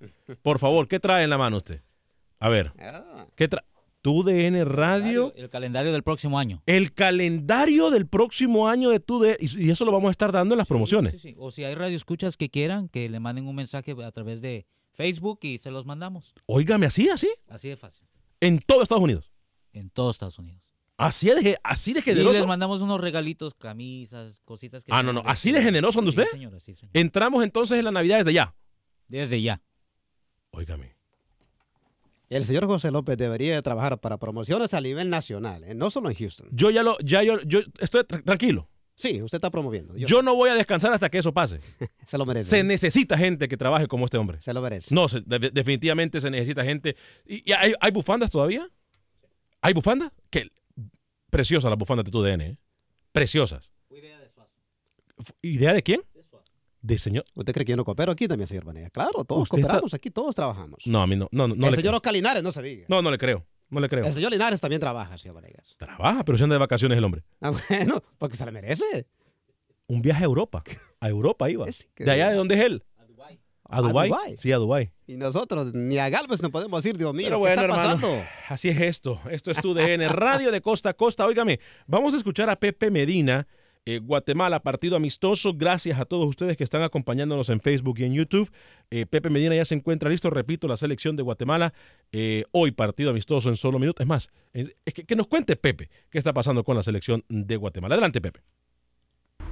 [0.44, 1.82] por favor, ¿qué trae en la mano usted?
[2.40, 3.64] A ver, Ah, ¿qué trae?
[4.06, 6.62] Tu DN Radio, El calendario del próximo año.
[6.68, 10.32] el calendario del próximo año de tu DN, y y eso lo vamos a estar
[10.32, 11.14] dando en las promociones.
[11.14, 11.36] Sí, sí.
[11.40, 15.40] O si hay radioescuchas que quieran, que le manden un mensaje a través de Facebook
[15.42, 16.36] y se los mandamos.
[16.46, 18.08] Óigame, así, así, Así de fácil.
[18.42, 19.32] en todo Estados Unidos.
[19.74, 20.62] En todos Estados Unidos.
[20.98, 22.38] Así de, así de Y generoso.
[22.38, 24.92] les mandamos unos regalitos, camisas, cositas que...
[24.94, 26.28] Ah, no, no, ¿así de generoso Sí, usted?
[26.28, 26.76] señora, sí.
[26.94, 28.56] Entramos entonces en la Navidad desde ya.
[29.08, 29.64] Desde ya.
[30.52, 30.95] Óigame.
[32.36, 35.74] El señor José López debería de trabajar para promociones a nivel nacional, ¿eh?
[35.74, 36.48] no solo en Houston.
[36.52, 38.68] Yo ya lo, ya yo, yo estoy tra- tranquilo.
[38.98, 39.96] Sí, usted está promoviendo.
[39.98, 41.60] Yo- Yo no voy a descansar hasta que eso pase.
[42.06, 42.50] se lo merece.
[42.50, 44.42] Se necesita gente que trabaje como este hombre.
[44.42, 44.94] Se lo merece.
[44.94, 46.96] No, se- de- definitivamente se necesita gente.
[47.26, 48.70] ¿Y, y hay, hay bufandas todavía?
[49.62, 50.12] ¿Hay bufandas?
[50.30, 50.48] Que
[51.30, 52.58] preciosas las bufandas de tu DN, ¿eh?
[53.12, 53.70] Preciosas.
[55.18, 56.02] F- ¿Idea de quién?
[56.86, 57.24] De señor.
[57.34, 58.92] ¿Usted cree que yo no coopero aquí también, señor Vanega?
[58.92, 60.86] Claro, todos está- cooperamos aquí, todos trabajamos.
[60.86, 61.28] No, a mí no.
[61.32, 61.98] No, no, no el le señor creo.
[61.98, 62.86] Oscar Linares, no se diga.
[62.88, 63.44] No, no le creo.
[63.72, 64.06] No le creo.
[64.06, 65.76] El señor Linares también trabaja, señor Vanegas.
[65.80, 67.24] Trabaja, pero se anda de vacaciones el hombre.
[67.42, 69.08] Ah, bueno, porque se le merece.
[69.88, 70.64] Un viaje a Europa.
[71.00, 71.68] A Europa iba.
[71.68, 72.84] Es que- ¿De allá de dónde es él?
[73.68, 74.10] A Dubái.
[74.10, 74.38] Dubái.
[74.38, 74.92] Sí, a Dubái.
[75.08, 77.96] Y nosotros ni a Galvez no podemos decir, Dios mío, Pero ¿qué bueno, está hermano,
[78.00, 78.24] pasando?
[78.48, 79.20] así es esto.
[79.32, 81.26] Esto es tu DN, Radio de Costa a Costa.
[81.26, 83.48] Óigame, vamos a escuchar a Pepe Medina,
[83.86, 85.54] eh, Guatemala, partido amistoso.
[85.56, 88.52] Gracias a todos ustedes que están acompañándonos en Facebook y en YouTube.
[88.90, 90.30] Eh, Pepe Medina ya se encuentra listo.
[90.30, 91.74] Repito, la selección de Guatemala.
[92.12, 94.02] eh, hoy partido amistoso en solo minutos.
[94.02, 97.96] Es más, es que nos cuente Pepe qué está pasando con la selección de Guatemala.
[97.96, 98.42] Adelante, Pepe.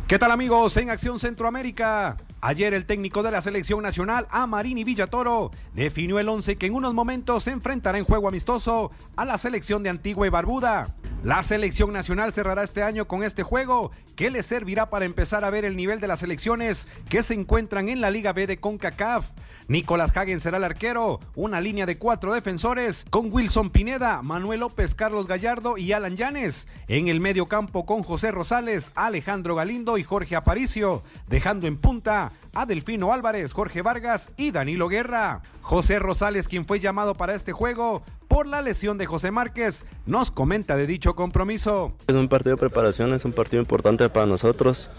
[0.07, 2.17] ¿Qué tal amigos en Acción Centroamérica?
[2.45, 6.93] Ayer el técnico de la selección nacional, Amarini Villatoro, definió el 11 que en unos
[6.93, 10.93] momentos se enfrentará en juego amistoso a la selección de Antigua y Barbuda.
[11.23, 15.49] La selección nacional cerrará este año con este juego que le servirá para empezar a
[15.49, 19.32] ver el nivel de las selecciones que se encuentran en la Liga B de CONCACAF.
[19.69, 24.95] Nicolás Hagen será el arquero, una línea de cuatro defensores con Wilson Pineda, Manuel López,
[24.95, 26.67] Carlos Gallardo y Alan Llanes.
[26.89, 32.32] En el medio campo con José Rosales, Alejandro Galindo y Jorge Aparicio, dejando en punta
[32.53, 32.65] a
[33.11, 35.41] Álvarez, Jorge Vargas y Danilo Guerra.
[35.61, 39.85] José Rosales, quien fue llamado para este juego por la lesión de José Márquez.
[40.07, 41.93] Nos comenta de dicho compromiso.
[42.07, 44.89] Es un partido de preparación, es un partido importante para nosotros.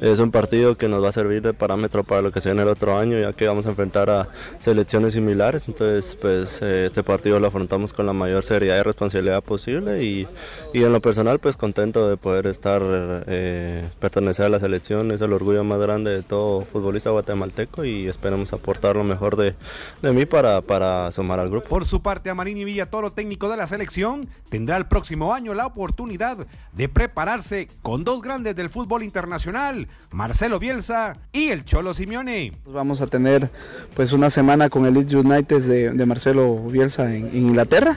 [0.00, 2.60] Es un partido que nos va a servir de parámetro para lo que sea en
[2.60, 5.66] el otro año, ya que vamos a enfrentar a selecciones similares.
[5.66, 10.04] Entonces, pues eh, este partido lo afrontamos con la mayor seriedad y responsabilidad posible.
[10.04, 10.28] Y,
[10.72, 15.10] y en lo personal, pues contento de poder estar, eh, pertenecer a la selección.
[15.10, 19.54] Es el orgullo más grande de todo futbolista guatemalteco y esperemos aportar lo mejor de,
[20.02, 21.68] de mí para, para sumar al grupo.
[21.68, 26.46] Por su parte, Amarini Villatoro, técnico de la selección, tendrá el próximo año la oportunidad
[26.74, 32.52] de prepararse con dos grandes del fútbol internacional, Marcelo Bielsa y el Cholo Simeone.
[32.66, 33.50] Vamos a tener
[33.94, 37.96] pues una semana con el Leeds United de, Marcelo Bielsa en, en Inglaterra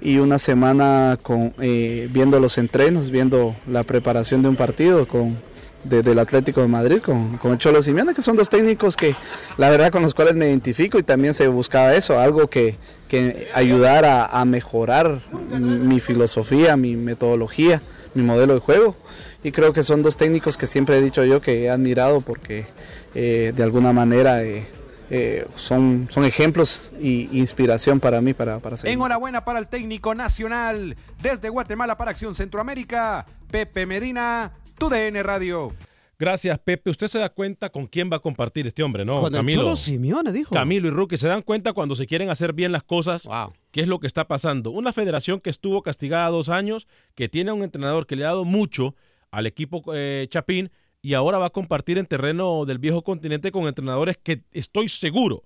[0.00, 5.36] y una semana con, eh, viendo los entrenos, viendo la preparación de un partido con
[5.84, 9.14] de- del Atlético de Madrid con, con el Cholo Simeone, que son dos técnicos que
[9.56, 12.76] la verdad con los cuales me identifico y también se buscaba eso, algo que,
[13.08, 15.18] que ayudara a, mejorar
[15.50, 17.82] mi filosofía, mi metodología,
[18.14, 18.96] mi modelo de juego.
[19.44, 22.66] Y creo que son dos técnicos que siempre he dicho yo que he admirado porque
[23.14, 24.66] eh, de alguna manera eh,
[25.08, 28.94] eh, son, son ejemplos y inspiración para mí para, para seguir.
[28.94, 35.72] Enhorabuena para el técnico nacional desde Guatemala para Acción Centroamérica, Pepe Medina, TUDN Radio.
[36.18, 36.90] Gracias, Pepe.
[36.90, 39.16] Usted se da cuenta con quién va a compartir este hombre, ¿no?
[39.20, 39.62] Con el Camilo.
[39.62, 40.54] Cholo Simeone, dijo.
[40.54, 43.26] Camilo y Rookie se dan cuenta cuando se quieren hacer bien las cosas,
[43.70, 44.70] qué es lo que está pasando.
[44.70, 48.28] Una federación que estuvo castigada dos años, que tiene a un entrenador que le ha
[48.28, 48.94] dado mucho
[49.30, 50.70] al equipo eh, Chapín
[51.02, 55.44] y ahora va a compartir en terreno del viejo continente con entrenadores que estoy seguro,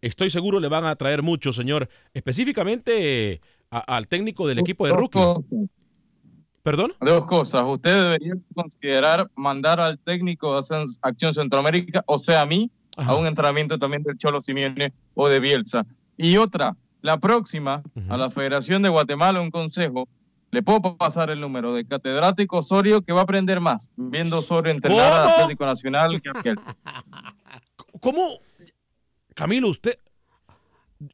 [0.00, 1.88] estoy seguro le van a traer mucho, señor.
[2.14, 3.40] Específicamente eh,
[3.70, 5.20] a- al técnico del equipo de Rookie.
[6.64, 6.92] ¿Perdón?
[6.98, 7.62] Dos cosas.
[7.66, 10.60] Usted debería considerar mandar al técnico de
[11.02, 15.40] Acción- Centroamérica, o sea, a mí, a un entrenamiento también del Cholo Simeone o de
[15.40, 15.84] Bielsa.
[16.16, 20.08] Y otra, la próxima, a la Federación de Guatemala, un consejo.
[20.52, 24.72] Le puedo pasar el número de catedrático Osorio que va a aprender más viendo Osorio
[24.72, 25.28] entrenar al.
[25.28, 26.56] Atlético Nacional que aquel.
[28.00, 28.38] ¿Cómo?
[29.34, 29.96] Camilo, usted.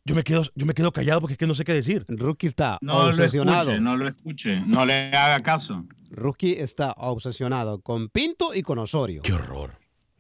[0.05, 2.05] Yo me quedo, yo me quedo callado porque es que no sé qué decir.
[2.09, 3.71] Rookie está No lo obsesionado.
[3.71, 5.85] escuche, no lo escuche, no le haga caso.
[6.11, 9.23] Rookie está obsesionado con Pinto y con Osorio.
[9.23, 9.79] Qué horror.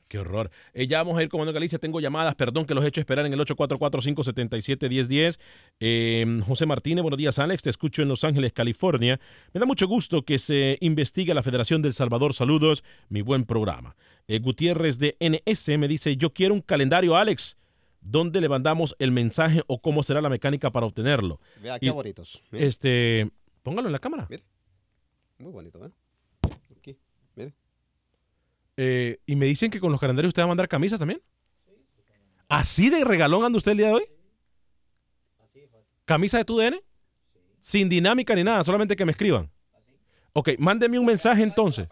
[0.08, 0.50] Qué horror.
[0.74, 1.78] Eh, ya vamos a ir con Manuel Galicia.
[1.78, 5.38] Tengo llamadas, perdón que los he hecho esperar en el 844-577-1010.
[5.78, 7.62] Eh, José Martínez, buenos días, Alex.
[7.62, 9.20] Te escucho en Los Ángeles, California.
[9.52, 12.34] Me da mucho gusto que se investigue la Federación del Salvador.
[12.34, 13.94] Saludos, mi buen programa.
[14.26, 17.56] Eh, Gutiérrez de NS me dice: Yo quiero un calendario, Alex.
[18.00, 21.40] ¿Dónde le mandamos el mensaje o cómo será la mecánica para obtenerlo?
[21.62, 22.42] Vea qué Y, bonitos.
[22.52, 23.30] Este,
[23.62, 24.28] póngalo en la cámara.
[25.38, 25.90] Muy bonito, ¿eh?
[26.76, 26.98] Aquí,
[27.34, 27.54] mire.
[28.76, 31.20] Eh, y me dicen que con los calendarios usted va a mandar camisas también.
[32.48, 34.04] ¿Así de regalón anda usted el día de hoy?
[36.04, 36.80] ¿Camisa de tu DN?
[37.60, 39.50] Sin dinámica ni nada, solamente que me escriban.
[40.32, 41.88] Ok, mándeme un mensaje entonces.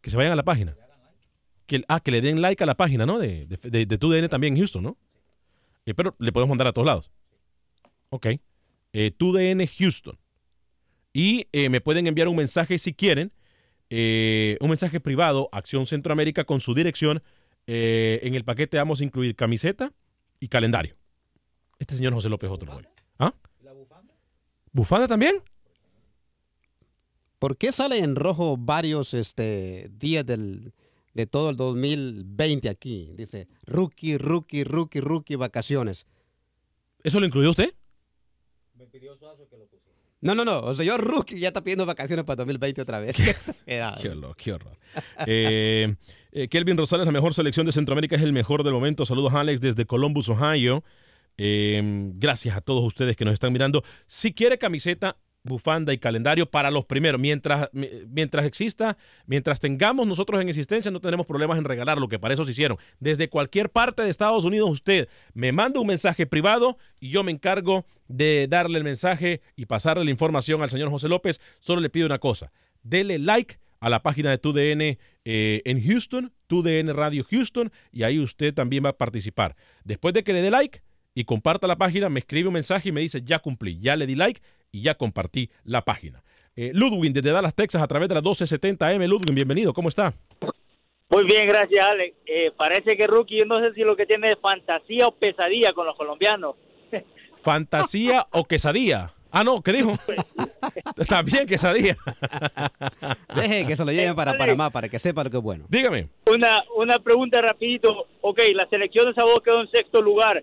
[0.00, 0.76] Que se vayan a la página.
[1.66, 3.18] Que, ah, que le den like a la página, ¿no?
[3.18, 4.96] De, de, de, de tu DN también en Houston, ¿no?
[5.86, 7.10] Eh, pero le podemos mandar a todos lados.
[8.10, 8.26] Ok.
[8.92, 10.18] Eh, tu DN Houston.
[11.12, 13.32] Y eh, me pueden enviar un mensaje si quieren
[13.90, 17.22] eh, un mensaje privado, Acción Centroamérica, con su dirección.
[17.66, 19.92] Eh, en el paquete vamos a incluir camiseta
[20.40, 20.96] y calendario.
[21.78, 22.88] Este señor José López otro rollo.
[23.18, 23.32] ¿Ah?
[24.72, 25.36] ¿Bufanda también?
[27.38, 30.72] ¿Por qué sale en rojo varios este, días del,
[31.14, 33.12] de todo el 2020 aquí?
[33.16, 36.06] Dice rookie, rookie, rookie, rookie, vacaciones.
[37.02, 37.74] ¿Eso lo incluyó usted?
[40.20, 40.60] No, no, no.
[40.60, 43.16] O sea, yo rookie ya está pidiendo vacaciones para 2020 otra vez.
[43.66, 44.78] Qué horror, qué horror.
[45.26, 45.94] Eh,
[46.32, 49.04] eh, Kelvin Rosales, la mejor selección de Centroamérica, es el mejor del momento.
[49.04, 50.82] Saludos, Alex, desde Columbus, Ohio.
[51.36, 53.82] Eh, gracias a todos ustedes que nos están mirando.
[54.06, 60.06] Si quiere camiseta, bufanda y calendario para los primeros, mientras, mi- mientras exista, mientras tengamos
[60.06, 62.78] nosotros en existencia, no tenemos problemas en regalar lo que para eso se hicieron.
[62.98, 67.30] Desde cualquier parte de Estados Unidos, usted me manda un mensaje privado y yo me
[67.30, 71.40] encargo de darle el mensaje y pasarle la información al señor José López.
[71.60, 72.50] Solo le pido una cosa,
[72.82, 78.18] dele like a la página de TUDN eh, en Houston, TUDN Radio Houston, y ahí
[78.18, 79.56] usted también va a participar.
[79.84, 80.80] Después de que le dé like
[81.14, 84.06] y comparta la página, me escribe un mensaje y me dice, ya cumplí, ya le
[84.06, 84.40] di like
[84.72, 86.22] y ya compartí la página.
[86.56, 89.06] Eh, Ludwin, desde Dallas, Texas, a través de la 1270M.
[89.08, 90.14] Ludwin, bienvenido, ¿cómo está?
[91.10, 92.16] Muy bien, gracias, Alex.
[92.26, 95.72] Eh, parece que Rookie, yo no sé si lo que tiene es fantasía o pesadilla
[95.72, 96.56] con los colombianos.
[97.36, 99.12] ¿Fantasía o quesadilla?
[99.30, 99.92] Ah, no, ¿qué dijo?
[101.08, 101.96] También quesadilla.
[103.34, 105.66] Deje que se lo lleven para Panamá para que sepa lo que es bueno.
[105.68, 106.08] Dígame.
[106.26, 108.06] Una, una pregunta rapidito.
[108.20, 110.42] Ok, la selección de Sabor quedó en sexto lugar.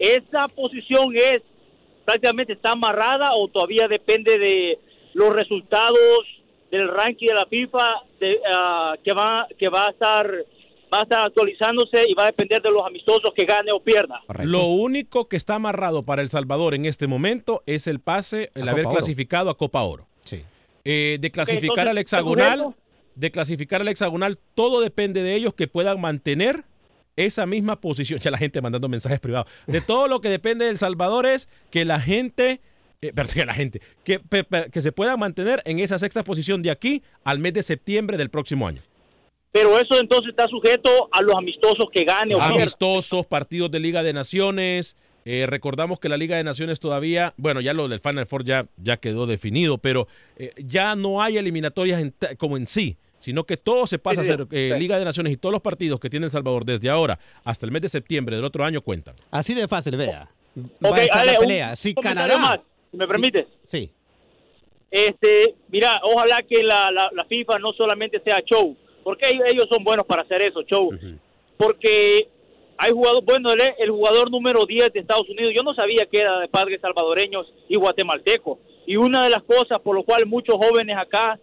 [0.00, 1.40] ¿Esa posición es
[2.04, 4.78] prácticamente está amarrada o todavía depende de
[5.14, 5.98] los resultados
[6.70, 7.86] del ranking de la FIFA
[8.18, 10.26] de, ah, que va que va a estar
[10.92, 14.20] va a estar actualizándose y va a depender de los amistosos que gane o pierda.
[14.42, 18.66] Lo único que está amarrado para El Salvador en este momento es el pase, el
[18.66, 18.98] A haber Copa Oro.
[18.98, 20.08] clasificado a Copa Oro.
[20.24, 20.42] Sí.
[20.84, 22.76] Eh, de clasificar entonces, al hexagonal, ¿seguro
[23.14, 26.64] de clasificar al hexagonal, todo depende de ellos que puedan mantener
[27.26, 28.18] esa misma posición.
[28.20, 29.50] Ya la gente mandando mensajes privados.
[29.66, 32.60] De todo lo que depende de El Salvador es que la gente,
[33.02, 36.24] eh, perdón, que la gente, que, pe- pe- que se pueda mantener en esa sexta
[36.24, 38.82] posición de aquí al mes de septiembre del próximo año.
[39.52, 42.40] Pero eso entonces está sujeto a los amistosos que gane o.
[42.40, 44.96] Amistosos, partidos de Liga de Naciones.
[45.24, 48.66] eh, recordamos que la Liga de Naciones todavía, bueno, ya lo del Final Four ya,
[48.76, 50.06] ya quedó definido, pero
[50.36, 54.30] eh, ya no hay eliminatorias en como en sí, sino que todo se pasa Sí,
[54.30, 54.80] a sí, ser eh, sí.
[54.80, 57.72] Liga de Naciones y todos los partidos que tiene El Salvador desde ahora hasta el
[57.72, 59.14] mes de septiembre del otro año cuentan.
[59.30, 60.28] Así de fácil, vea.
[60.84, 61.76] Va Ok, a estar Ale, la un pelea.
[61.76, 62.38] Si Canadá.
[62.38, 62.60] más,
[62.90, 63.46] si me permites.
[63.64, 63.90] Sí.
[64.90, 69.66] Este, mira, ojalá que la, la, la FIFA no solamente sea show, porque ellos, ellos
[69.70, 70.90] son buenos para hacer eso, show.
[71.56, 72.28] Porque
[72.76, 76.06] hay jugadores, bueno, él es el jugador número 10 de Estados Unidos, yo no sabía
[76.10, 78.58] que era de padres salvadoreños y guatemaltecos.
[78.86, 81.38] Y una de las cosas por lo cual muchos jóvenes acá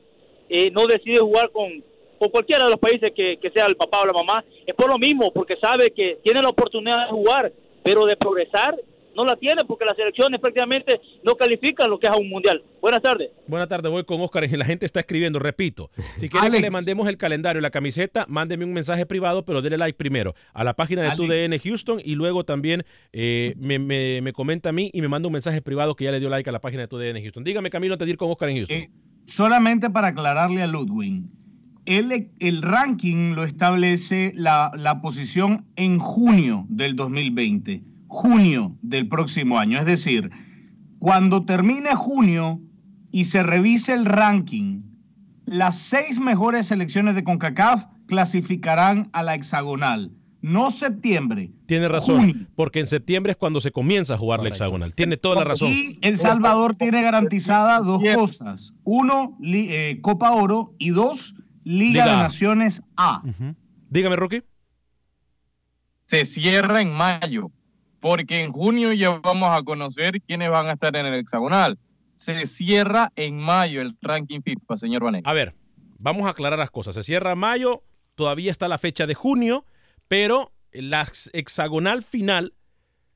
[0.49, 1.83] eh, no deciden jugar con,
[2.19, 4.89] con cualquiera de los países que, que sea el papá o la mamá, es por
[4.89, 7.51] lo mismo, porque sabe que tiene la oportunidad de jugar,
[7.83, 8.75] pero de progresar
[9.15, 12.61] no la tiene porque las selecciones prácticamente no califican lo que es a un mundial.
[12.79, 13.31] Buenas tardes.
[13.47, 15.89] Buenas tardes, voy con Oscar y la gente está escribiendo, repito.
[16.17, 19.63] Si quieren que le mandemos el calendario y la camiseta, mándeme un mensaje privado, pero
[19.63, 21.15] dele like primero a la página de.
[21.15, 25.25] TUDN Houston y luego también eh, me, me- me comenta a mí y me manda
[25.27, 27.43] un mensaje privado que ya le dio like a la página de TUDN Houston.
[27.43, 28.77] Dígame, Camilo, antes de ir con Oscar en Houston.
[28.77, 28.89] Eh,
[29.27, 31.23] solamente para aclararle a Ludwig,
[31.85, 39.77] el, ranking lo establece la, la posición en junio del 2020, junio del próximo año.
[39.77, 40.31] Es decir,
[40.99, 42.61] cuando termine junio
[43.11, 44.81] y se revise el ranking,
[45.45, 50.11] las seis mejores selecciones de CONCACAF clasificarán a la hexagonal.
[50.47, 51.51] No septiembre.
[51.65, 52.47] Tiene razón, junio.
[52.55, 54.93] porque en septiembre es cuando se comienza a jugar la hexagonal.
[54.93, 55.69] Tiene toda la razón.
[55.71, 58.73] Y El Salvador tiene garantizada dos cosas.
[58.83, 62.23] Uno, li- eh, Copa Oro y dos, Liga, Liga de A.
[62.23, 63.21] Naciones A.
[63.89, 64.43] Dígame, Rookie.
[66.05, 67.51] se cierra en mayo,
[67.99, 71.77] porque en junio ya vamos a conocer quiénes van a estar en el hexagonal.
[72.15, 75.29] Se cierra en mayo el ranking FIFA, señor Vanegas.
[75.29, 75.55] A ver,
[75.99, 76.95] vamos a aclarar las cosas.
[76.95, 77.83] Se cierra mayo,
[78.15, 79.65] todavía está la fecha de junio,
[80.07, 82.53] pero la ex- hexagonal final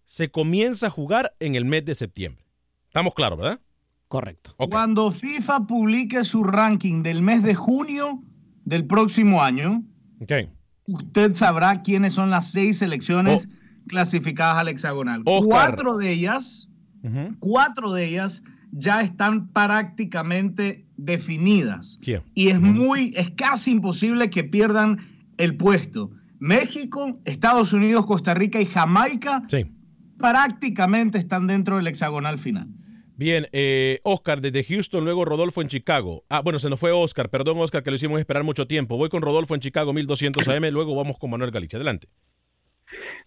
[0.05, 2.45] se comienza a jugar en el mes de septiembre.
[2.87, 3.59] Estamos claros, ¿verdad?
[4.07, 4.53] Correcto.
[4.57, 8.19] Cuando FIFA publique su ranking del mes de junio
[8.65, 9.83] del próximo año,
[10.19, 10.33] Ok.
[10.87, 13.47] usted sabrá quiénes son las seis selecciones
[13.87, 15.21] clasificadas al hexagonal.
[15.25, 15.47] Oscar.
[15.47, 16.67] Cuatro de ellas,
[17.39, 21.97] cuatro de ellas ya están prácticamente definidas.
[22.01, 22.21] ¿Quién?
[22.35, 24.99] y es muy, es casi imposible que pierdan
[25.37, 26.11] el puesto.
[26.41, 29.43] México, Estados Unidos, Costa Rica y Jamaica
[30.17, 32.67] prácticamente están dentro del hexagonal final.
[33.15, 36.23] Bien, eh, Oscar desde Houston, luego Rodolfo en Chicago.
[36.29, 37.29] Ah, bueno, se nos fue Oscar.
[37.29, 38.97] Perdón, Oscar, que lo hicimos esperar mucho tiempo.
[38.97, 40.71] Voy con Rodolfo en Chicago, 1200 AM.
[40.71, 41.77] Luego vamos con Manuel Galicia.
[41.77, 42.07] Adelante.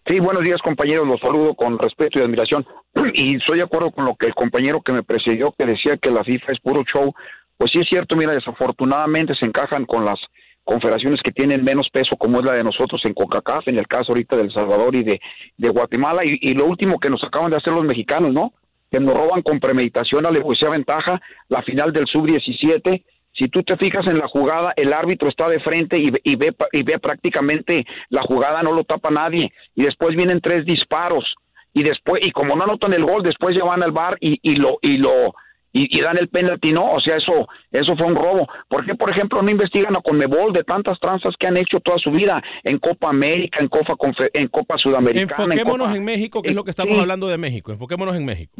[0.05, 2.65] Sí, buenos días compañeros, los saludo con respeto y admiración.
[3.13, 6.11] Y estoy de acuerdo con lo que el compañero que me precedió, que decía que
[6.11, 7.13] la FIFA es puro show.
[7.55, 10.17] Pues sí es cierto, mira, desafortunadamente se encajan con las
[10.65, 14.07] confederaciones que tienen menos peso, como es la de nosotros en CONCACAF, en el caso
[14.09, 16.23] ahorita de El Salvador y de, Guatemala.
[16.25, 18.53] Y, lo último que nos acaban de hacer los mexicanos, ¿no?
[18.91, 20.39] Que nos roban con premeditación a la
[20.69, 23.03] ventaja la final del sub-17
[23.37, 26.83] si tú te fijas en la jugada, el árbitro está de frente y, ve- y
[26.83, 29.51] ve prácticamente la jugada, no lo tapa nadie.
[29.75, 31.35] Y después vienen tres disparos.
[31.73, 34.55] Y después, y como no anotan el gol, después ya van al bar y, y
[34.55, 35.35] lo, y lo,
[35.77, 38.47] y, y dan el penalti, no, o sea, eso, eso fue un robo.
[38.69, 41.97] ¿Por qué, por ejemplo, no investigan a Conmebol de tantas tranzas que han hecho toda
[42.03, 43.93] su vida en Copa América, en Copa,
[44.33, 45.21] en Copa Sudamericana?
[45.45, 46.99] en Enfoquémonos Copa- en México, que es lo que estamos Sí.
[47.01, 47.71] hablando de México.
[47.73, 48.53] Enfoquémonos en México.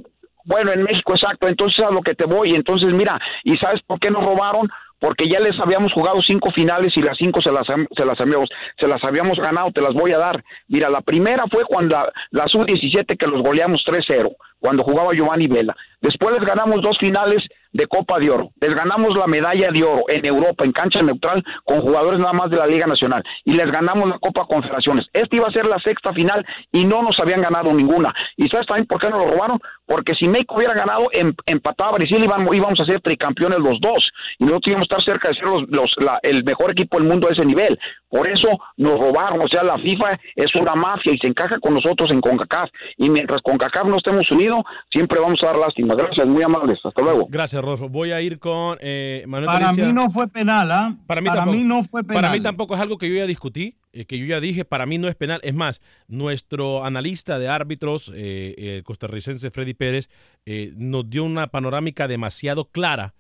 [0.43, 1.47] Bueno, en México, exacto.
[1.47, 2.53] Entonces a lo que te voy.
[2.53, 4.67] Entonces, mira, ¿y sabes por qué nos robaron?
[4.99, 7.63] Porque ya les habíamos jugado cinco finales y las cinco se las,
[7.95, 8.47] se las, habíamos,
[8.79, 9.71] se las habíamos ganado.
[9.71, 10.43] Te las voy a dar.
[10.67, 14.35] Mira, la primera fue cuando la, la sub-17 que los goleamos 3-0,
[14.65, 15.75] cuando jugaba Giovanni Vela.
[16.01, 17.37] Después les ganamos dos finales
[17.71, 18.51] de Copa de Oro.
[18.59, 22.49] Les ganamos la medalla de oro en Europa, en cancha neutral, con jugadores nada más
[22.49, 23.23] de la Liga Nacional.
[23.43, 25.05] Y les ganamos la Copa Confederaciones.
[25.13, 28.11] Esta iba a ser la sexta final y no nos habían ganado ninguna.
[28.37, 29.59] ¿Y sabes también por qué nos lo robaron?
[29.85, 34.09] Porque si México hubiera ganado, em, empataba Brasil, íbamos, íbamos a ser tricampeones los dos,
[34.39, 37.07] y nosotros íbamos a estar cerca de ser los, los- la- el mejor equipo del
[37.07, 37.77] mundo a ese nivel.
[38.09, 41.73] Por eso nos robaron, o sea, la FIFA es una mafia y se encaja con
[41.73, 44.61] nosotros en CONCACAF, y mientras CONCACAF no estemos unidos,
[44.91, 45.95] siempre vamos a dar lástima.
[45.95, 47.27] Gracias, muy amables, hasta luego.
[47.29, 47.89] Gracias, Rodolfo.
[47.89, 49.85] Voy a ir con eh, Manuel Para Galicia.
[49.87, 50.95] mí no fue penal, ¿ah?
[51.05, 52.43] Para mí, Para tampoco, mí no fue Para mí penal.
[52.43, 55.07] tampoco es algo que yo ya discutí, eh, que yo ya dije, para mí no
[55.07, 55.39] es penal.
[55.43, 60.09] Es más, nuestro analista de árbitros, eh, el costarricense Freddy Pérez,
[60.45, 63.15] eh, nos dio una panorámica demasiado clara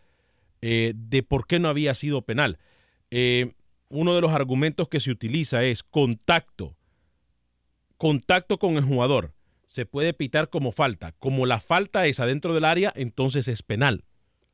[0.61, 2.59] eh, de por qué no había sido penal.
[3.11, 3.53] Eh,
[3.89, 6.75] uno de los argumentos que se utiliza es contacto.
[7.97, 9.33] Contacto con el jugador.
[9.67, 11.13] Se puede pitar como falta.
[11.13, 14.03] Como la falta es adentro del área, entonces es penal.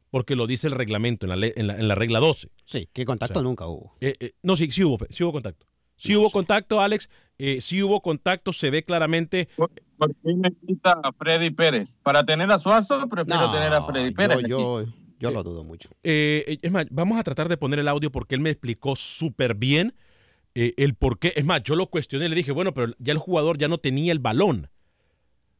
[0.10, 2.50] Porque lo dice el reglamento en la, en la- en la regla 12.
[2.66, 3.96] Sí, que contacto O sea, nunca hubo.
[4.02, 5.66] Eh, eh, no, sí, sí hubo, sí hubo contacto.
[6.02, 7.10] Sí hubo contacto, Alex.
[7.38, 9.50] Eh, sí hubo contacto, se ve claramente.
[9.56, 12.00] ¿Por qué me quita a Freddy Pérez?
[12.02, 14.40] Para tener a Suazo, prefiero No, tener a Freddy Pérez.
[14.48, 14.86] yo, yo,
[15.20, 15.90] yo lo dudo mucho.
[16.04, 19.54] Eh, es más, vamos a tratar de poner el audio porque él me explicó súper
[19.54, 19.94] bien
[20.56, 21.34] eh, el por qué.
[21.36, 24.12] Es más, yo lo cuestioné, le dije, bueno, pero ya el jugador ya no tenía
[24.12, 24.70] el balón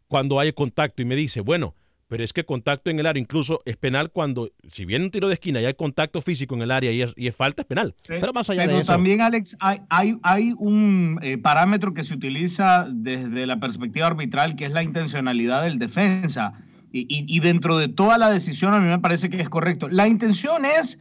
[0.08, 1.04] cuando hay contacto.
[1.04, 1.76] Y me dice, bueno,
[2.12, 5.30] pero es que contacto en el área incluso es penal cuando, si viene un tiro
[5.30, 7.68] de esquina y hay contacto físico en el área y es, y es falta, es
[7.70, 7.96] penal.
[8.06, 8.92] Pero más allá Pero de eso.
[8.92, 14.58] también, Alex, hay, hay, hay un eh, parámetro que se utiliza desde la perspectiva arbitral,
[14.58, 16.52] que es la intencionalidad del defensa.
[16.92, 19.88] Y, y- y dentro de toda la decisión, a mí me parece que es correcto.
[19.88, 21.00] La intención es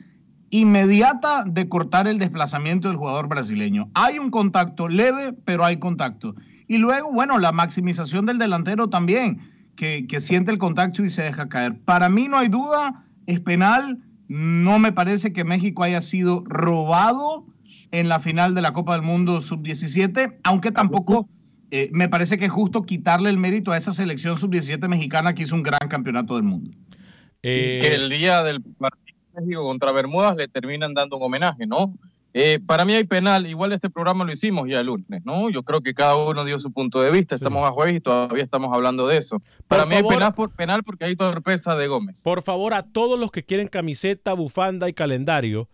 [0.51, 3.91] inmediata de cortar el desplazamiento del jugador brasileño.
[3.95, 6.35] Hay un contacto leve, pero hay contacto.
[6.69, 9.41] Y luego, bueno, la maximización del delantero también,
[9.77, 11.79] que, que siente el contacto y se deja caer.
[11.81, 13.99] Para mí no hay duda, es penal.
[14.29, 17.47] No me parece que México haya sido robado
[17.91, 21.29] en la final de la Copa del Mundo sub-17, aunque tampoco
[21.71, 25.45] eh, me parece que es justo quitarle el mérito a esa selección sub-17 mexicana que
[25.45, 26.71] hizo un gran campeonato del mundo.
[27.43, 31.95] Eh, que el día del partido contra Bermudas le terminan dando un homenaje, ¿no?
[32.33, 35.51] Eh, para mí hay penal, igual este programa lo hicimos ya el lunes, ¿no?
[35.51, 38.45] Yo creo que cada uno dio su punto de vista, estamos a jueves y todavía
[38.45, 39.43] estamos hablando de eso.
[39.67, 40.13] Para mí favor.
[40.13, 42.23] hay penal, por, penal porque hay torpeza de Gómez.
[42.23, 45.69] Por favor, a todos los que quieren camiseta, bufanda y calendario,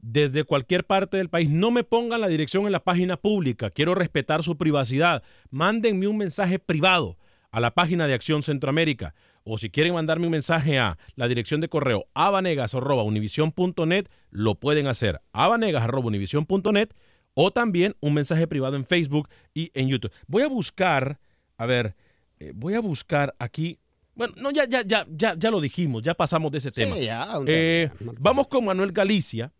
[0.00, 3.70] desde cualquier parte del país, no me pongan la dirección en la página pública.
[3.70, 5.22] Quiero respetar su privacidad.
[5.50, 7.16] Mándenme un mensaje privado
[7.50, 9.14] a la página de Acción Centroamérica.
[9.48, 15.20] O si quieren mandarme un mensaje a la dirección de correo abanegas.univision.net, lo pueden hacer.
[15.32, 16.88] abanegas.univision.net
[17.34, 20.10] o también un mensaje privado en Facebook y en YouTube.
[20.26, 21.20] Voy a buscar,
[21.58, 21.94] a ver,
[22.40, 23.78] eh, voy a buscar aquí.
[24.16, 26.98] Bueno, no, ya, ya, ya, ya, ya lo dijimos, ya pasamos de ese tema.
[26.98, 27.88] ya, un Eh,
[28.18, 29.52] vamos con Manuel Galicia.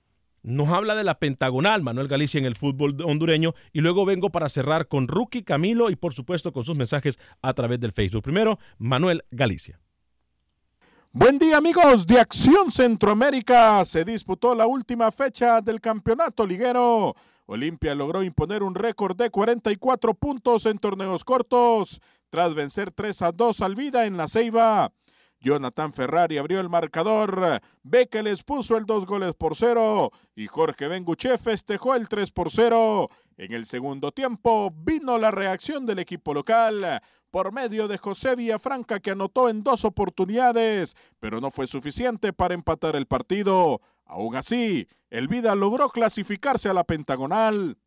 [0.46, 3.54] Nos habla de la pentagonal, Manuel Galicia en el fútbol hondureño.
[3.72, 7.52] Y luego vengo para cerrar con Rookie Camilo y por supuesto con sus mensajes a
[7.52, 8.22] través del Facebook.
[8.22, 9.80] Primero, Manuel Galicia.
[11.10, 13.84] Buen día amigos de Acción Centroamérica.
[13.84, 17.12] Se disputó la última fecha del campeonato liguero.
[17.46, 23.32] Olimpia logró imponer un récord de 44 puntos en torneos cortos tras vencer 3 a
[23.32, 24.92] 2 al Vida en la Ceiba.
[25.46, 30.88] Jonathan Ferrari abrió el marcador, Beque les puso el dos goles por cero y Jorge
[30.88, 33.06] Benguche festejó el 3 por 0.
[33.36, 38.98] En el segundo tiempo vino la reacción del equipo local por medio de José Villafranca
[38.98, 43.80] que anotó en dos oportunidades, pero no fue suficiente para empatar el partido.
[44.04, 47.78] Aún así, el Vida logró clasificarse a la pentagonal.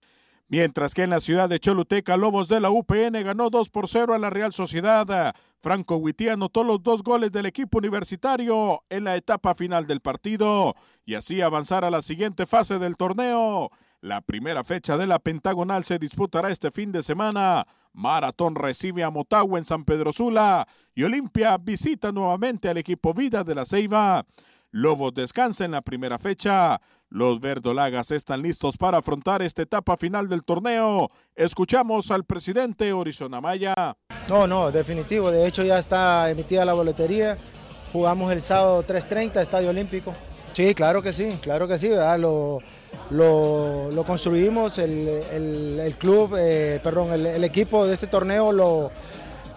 [0.51, 4.15] Mientras que en la ciudad de Choluteca, Lobos de la UPN ganó 2 por 0
[4.15, 5.35] a la Real Sociedad.
[5.61, 10.73] Franco Huití anotó los dos goles del equipo universitario en la etapa final del partido
[11.05, 13.69] y así avanzar a la siguiente fase del torneo.
[14.01, 17.63] La primera fecha de la Pentagonal se disputará este fin de semana.
[17.93, 23.43] Maratón recibe a Motagua en San Pedro Sula y Olimpia visita nuevamente al equipo Vida
[23.43, 24.25] de la Ceiba.
[24.71, 26.79] Lobos descansa en la primera fecha.
[27.09, 31.07] Los verdolagas están listos para afrontar esta etapa final del torneo.
[31.35, 33.73] Escuchamos al presidente Horizon Amaya.
[34.27, 35.31] No, no, definitivo.
[35.31, 37.37] De hecho ya está emitida la boletería.
[37.91, 40.13] Jugamos el sábado 3.30, Estadio Olímpico.
[40.53, 41.89] Sí, claro que sí, claro que sí.
[42.19, 42.59] Lo,
[43.09, 48.91] lo, lo construimos, el, el- el club, eh, perdón, el equipo de este torneo lo,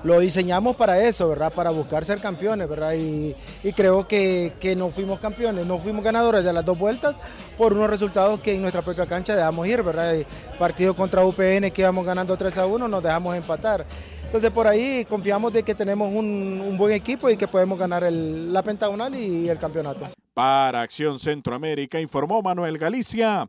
[0.04, 1.52] lo diseñamos para eso, ¿verdad?
[1.52, 2.94] Para buscar ser campeones, ¿verdad?
[2.94, 7.14] Y, y creo que, que no fuimos campeones, no fuimos ganadores de las dos vueltas
[7.56, 10.14] por unos resultados que en nuestra propia cancha dejamos ir, ¿verdad?
[10.14, 10.26] Y
[10.58, 13.86] partido contra UPN que íbamos ganando 3 a 1, nos dejamos empatar.
[14.24, 18.10] Entonces por ahí confiamos de que tenemos un, un buen equipo y que podemos ganar
[18.10, 20.08] la pentagonal y el campeonato.
[20.34, 23.46] Para Acción Centroamérica informó Manuel Galicia.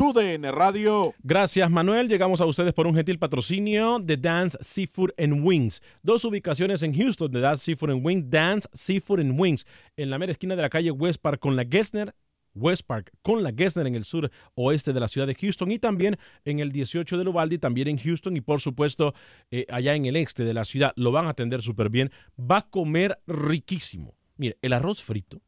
[0.00, 1.14] Radio.
[1.22, 2.08] Gracias, Manuel.
[2.08, 5.82] Llegamos a ustedes por un gentil patrocinio de Dance Seafood and Wings.
[6.02, 8.30] Dos ubicaciones en Houston de Dance Seafood and Wings.
[8.30, 9.66] Dance Seafood and Wings.
[9.98, 12.14] En la mera esquina de la calle West Park con la Gessner.
[12.54, 15.78] West Park con la Gessner en el sur oeste de la ciudad de Houston y
[15.78, 19.14] también en el 18 de Uvalde, también en Houston y por supuesto
[19.50, 20.94] eh, allá en el este de la ciudad.
[20.96, 22.10] Lo van a atender súper bien.
[22.38, 24.16] Va a comer riquísimo.
[24.38, 25.42] Mire, el arroz frito,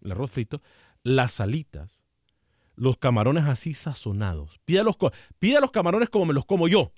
[0.00, 0.62] el arroz frito,
[1.02, 2.00] las alitas,
[2.78, 4.58] los camarones así sazonados.
[4.64, 4.96] Pida los,
[5.60, 6.92] los camarones como me los como yo.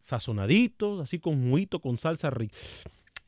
[0.00, 2.56] Sazonaditos, así con juguito, con salsa rica.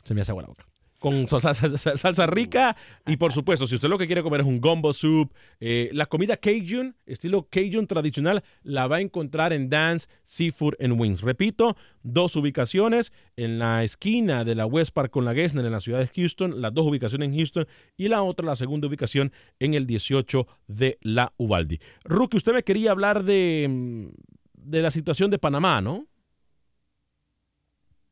[0.05, 0.72] Se me hace agua la boca.
[1.03, 2.77] Con salsa, salsa- salsa rica
[3.09, 6.07] y por supuesto, si usted lo que quiere comer es un gumbo soup, eh, la
[6.07, 11.23] comida Cajun, estilo Cajun tradicional, la va a encontrar en Dance Seafood and Wings.
[11.23, 15.81] Repito, dos ubicaciones en la esquina de la West Park con la Gessner en la
[15.81, 19.75] ciudad de Houston, las dos ubicaciones en Houston y la otra, la segunda ubicación en
[19.75, 21.81] el 18 de la Uvalde.
[22.05, 24.07] Rookie, usted me quería hablar de, mm,
[24.55, 26.07] de la situación de Panamá, ¿no?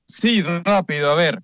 [0.07, 1.41] Sí, rápido, a ver.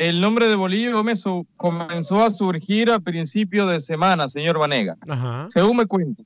[0.00, 1.22] El nombre de Bolillo Gómez
[1.58, 4.96] comenzó a surgir a principio de semana, señor Vanega.
[5.06, 5.46] Ajá.
[5.52, 6.22] Según me cuenta,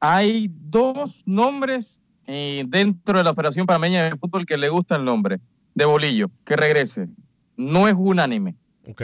[0.00, 5.04] hay dos nombres eh, dentro de la Federación Panameña de Fútbol que le gusta el
[5.04, 5.40] nombre
[5.74, 7.08] de Bolillo, que regrese.
[7.54, 8.54] No es unánime.
[8.88, 9.02] Ok.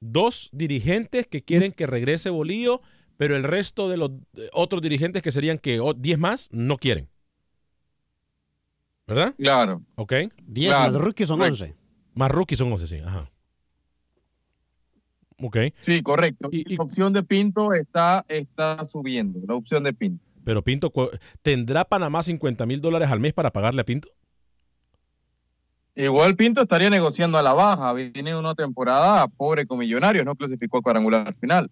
[0.00, 2.82] Dos dirigentes que quieren que regrese Bolillo,
[3.16, 4.10] pero el resto de los
[4.52, 7.08] otros dirigentes que serían que o- 10 más no quieren.
[9.06, 9.34] ¿Verdad?
[9.38, 9.80] Claro.
[9.94, 10.12] Ok.
[10.46, 10.92] 10 Claro.
[10.92, 11.64] más rookies son Correcto.
[11.64, 11.81] 11.
[12.14, 12.98] Más rookies son 11, sí.
[12.98, 13.30] Ajá.
[15.40, 15.56] Ok.
[15.80, 16.48] Sí, correcto.
[16.52, 20.24] Y, la opción de Pinto está, está subiendo, la opción de Pinto.
[20.44, 20.92] Pero Pinto,
[21.42, 24.08] ¿tendrá Panamá 50 mil dólares al mes para pagarle a Pinto?
[25.94, 27.92] Igual Pinto estaría negociando a la baja.
[27.92, 31.70] Viene una temporada pobre con Millonarios, no clasificó a cuadrangular final.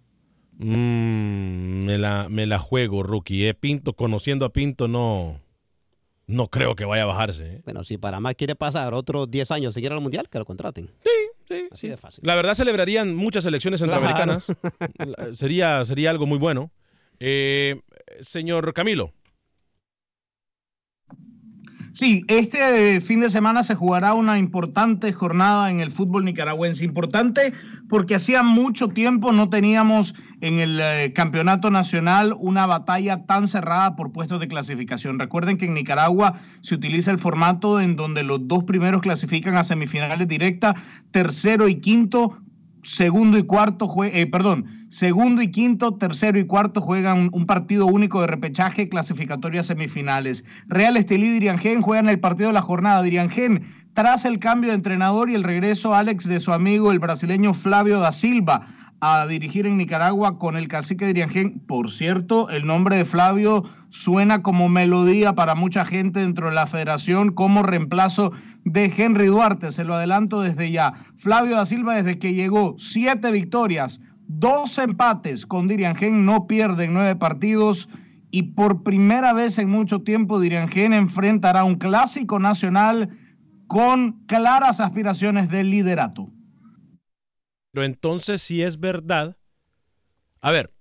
[0.58, 3.46] Mm, me, la, me la juego, rookie.
[3.46, 3.54] ¿eh?
[3.54, 5.40] Pinto, conociendo a Pinto, no,
[6.30, 7.56] no creo que vaya a bajarse.
[7.56, 7.60] ¿eh?
[7.64, 10.90] Bueno, si Panamá quiere pasar otros 10 años seguir al Mundial, que lo contraten.
[11.02, 11.10] Sí,
[11.48, 11.68] sí.
[11.70, 12.22] Así de fácil.
[12.24, 14.46] La verdad celebrarían muchas elecciones centroamericanas.
[15.34, 16.70] Sería, sería algo muy bueno.
[17.18, 17.80] Eh,
[18.20, 19.12] señor Camilo.
[21.92, 26.84] Sí, este fin de semana se jugará una importante jornada en el fútbol nicaragüense.
[26.84, 27.52] Importante
[27.88, 33.96] porque hacía mucho tiempo no teníamos en el eh, campeonato nacional una batalla tan cerrada
[33.96, 35.18] por puestos de clasificación.
[35.18, 39.64] Recuerden que en Nicaragua se utiliza el formato en donde los dos primeros clasifican a
[39.64, 40.76] semifinales directas,
[41.10, 42.38] tercero y quinto
[42.82, 47.86] segundo y cuarto, jue- eh, perdón, segundo y quinto, tercero y cuarto juegan un partido
[47.86, 50.44] único de repechaje clasificatorio a semifinales.
[50.66, 53.02] Real Estelí y Diriangén juegan el partido de la jornada.
[53.02, 53.62] Diriangén,
[53.94, 58.00] tras el cambio de entrenador y el regreso, Alex, de su amigo el brasileño Flavio
[58.00, 58.68] da Silva
[59.02, 61.60] a dirigir en Nicaragua con el cacique Diriangén.
[61.66, 66.66] Por cierto, el nombre de Flavio suena como melodía para mucha gente dentro de la
[66.66, 68.32] federación como reemplazo
[68.64, 69.72] de Henry Duarte.
[69.72, 70.92] Se lo adelanto desde ya.
[71.16, 77.16] Flavio da Silva desde que llegó, siete victorias, dos empates con Diriangén, no pierden nueve
[77.16, 77.88] partidos.
[78.30, 83.10] Y por primera vez en mucho tiempo, Diriangén enfrentará un clásico nacional
[83.66, 86.30] con claras aspiraciones del liderato.
[87.72, 89.36] Pero entonces, si es verdad.
[90.40, 90.72] A ver,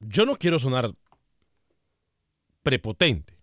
[0.00, 0.94] yo no quiero sonar
[2.62, 3.38] prepotente,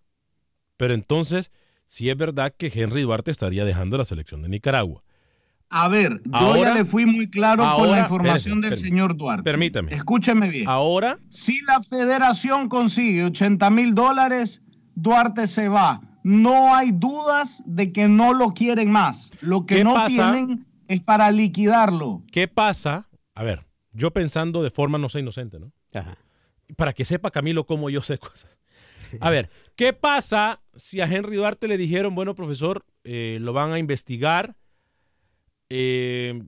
[0.76, 1.50] pero entonces,
[1.88, 5.02] si es verdad que Henry Duarte estaría dejando la selección de Nicaragua.
[5.70, 8.84] A ver, yo Ahora- ya le fui muy claro con la información espérese, del espérese.
[8.84, 9.42] señor Duarte.
[9.42, 9.92] Permítame.
[9.94, 10.68] Escúcheme bien.
[10.68, 14.62] Ahora, Si la federación consigue 80 mil dólares,
[14.94, 16.00] Duarte se va.
[16.22, 19.30] No hay dudas de que no lo quieren más.
[19.40, 20.08] Lo que ¿Qué no pasa?
[20.32, 22.22] tienen es para liquidarlo.
[22.32, 23.08] ¿qué pasa?
[23.34, 25.72] A ver, yo pensando de forma no sé inocente, ¿no?
[26.76, 28.50] Para que sepa Camilo cómo yo sé cosas.
[29.20, 33.72] A ver, ¿qué pasa si a Henry Duarte le dijeron, bueno, profesor, eh, lo van
[33.72, 34.56] a investigar?
[35.70, 36.42] eh,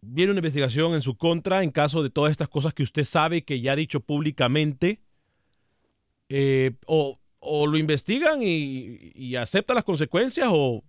[0.00, 3.44] viene una investigación en su contra en caso de todas estas cosas que usted sabe
[3.44, 5.00] que ya ha dicho públicamente.
[6.28, 10.82] eh, o, o lo investigan y, y acepta las consecuencias, o,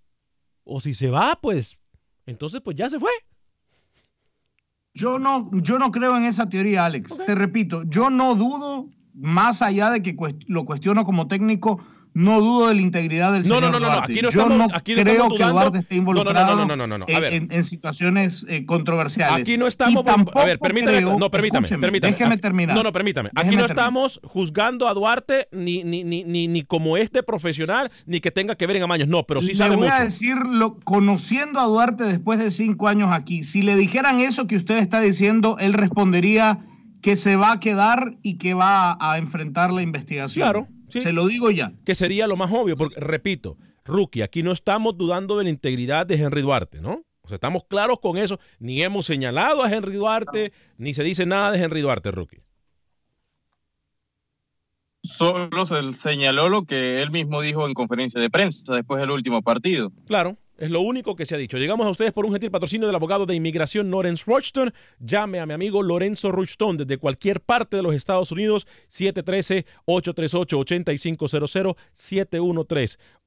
[0.63, 1.77] o si se va, pues
[2.25, 3.11] entonces pues ya se fue.
[4.93, 7.17] Yo no, yo no creo en esa teoría, Alex.
[7.25, 8.89] Te repito, yo no dudo,
[9.19, 11.81] más allá de que cuest- lo cuestiono como técnico,
[12.13, 14.57] no dudo de la integridad del No, señor no, no, no, aquí no yo estamos-
[14.57, 15.43] no aquí no creo que.
[15.43, 18.65] Duarte esté No, no, no, no, involucrado no, no, no, no, a en- situaciones eh,
[18.65, 19.41] controversiales.
[19.41, 20.03] Aquí no estamos.
[20.33, 20.97] A ver, permítame.
[20.97, 21.67] creo- no, permítame.
[21.67, 22.11] permítame.
[22.11, 22.75] Déjeme Aquí- terminar.
[22.75, 23.29] No, no, permítame.
[23.29, 23.69] Aquí no terminar.
[23.69, 28.55] estamos juzgando a Duarte ni, ni, ni, ni, ni como este profesional, ni que tenga
[28.55, 29.07] que ver en amaños.
[29.07, 29.99] No, pero sí le sabe voy mucho.
[29.99, 34.55] a decirlo, conociendo a Duarte después de cinco años aquí, si le dijeran eso que
[34.57, 36.61] usted está diciendo, él respondería
[37.07, 40.43] que se va a quedar y que va a enfrentar la investigación.
[40.43, 40.99] Claro, sí.
[40.99, 41.71] Se lo digo ya.
[41.85, 46.05] Que sería lo más obvio, porque repito, Rookie, aquí no estamos dudando de la integridad
[46.05, 47.05] de Henry Duarte, ¿no?
[47.21, 48.41] O sea, estamos claros con eso.
[48.59, 52.41] Ni hemos señalado a Henry Duarte, ni se dice nada de Henry Duarte, Rookie.
[55.01, 59.41] Solo se señaló lo que él mismo dijo en conferencia de prensa después del último
[59.41, 59.93] partido.
[60.07, 61.57] Claro, es lo único que se ha dicho.
[61.57, 64.73] Llegamos a ustedes por un gentil patrocinio del abogado de inmigración Lawrence Rushton.
[64.99, 68.65] Llame a mi amigo Lorenzo Rushton desde cualquier parte de los Estados Unidos.
[68.89, 71.75] 713-838-8500.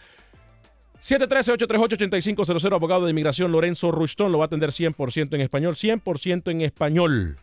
[1.01, 6.61] 713-838-8500, abogado de inmigración Lorenzo Rushton, lo va a atender 100% en español, 100% en
[6.61, 7.37] español.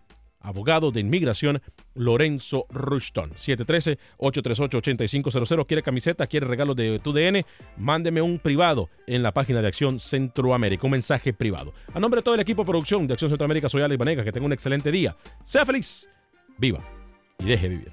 [0.45, 1.61] Abogado de inmigración
[1.95, 3.33] Lorenzo Rushton.
[3.33, 5.67] 713-838-8500.
[5.67, 6.27] ¿Quiere camiseta?
[6.27, 7.45] ¿Quiere regalo de tu DN?
[7.77, 11.73] Mándeme un privado en la página de Acción Centroamérica, un mensaje privado.
[11.95, 14.23] A nombre de todo el equipo de producción de Acción Centroamérica, soy Ale Ibanega.
[14.23, 15.17] Que tenga un excelente día.
[15.43, 16.09] Sea feliz,
[16.59, 16.85] viva
[17.39, 17.93] y deje vivir.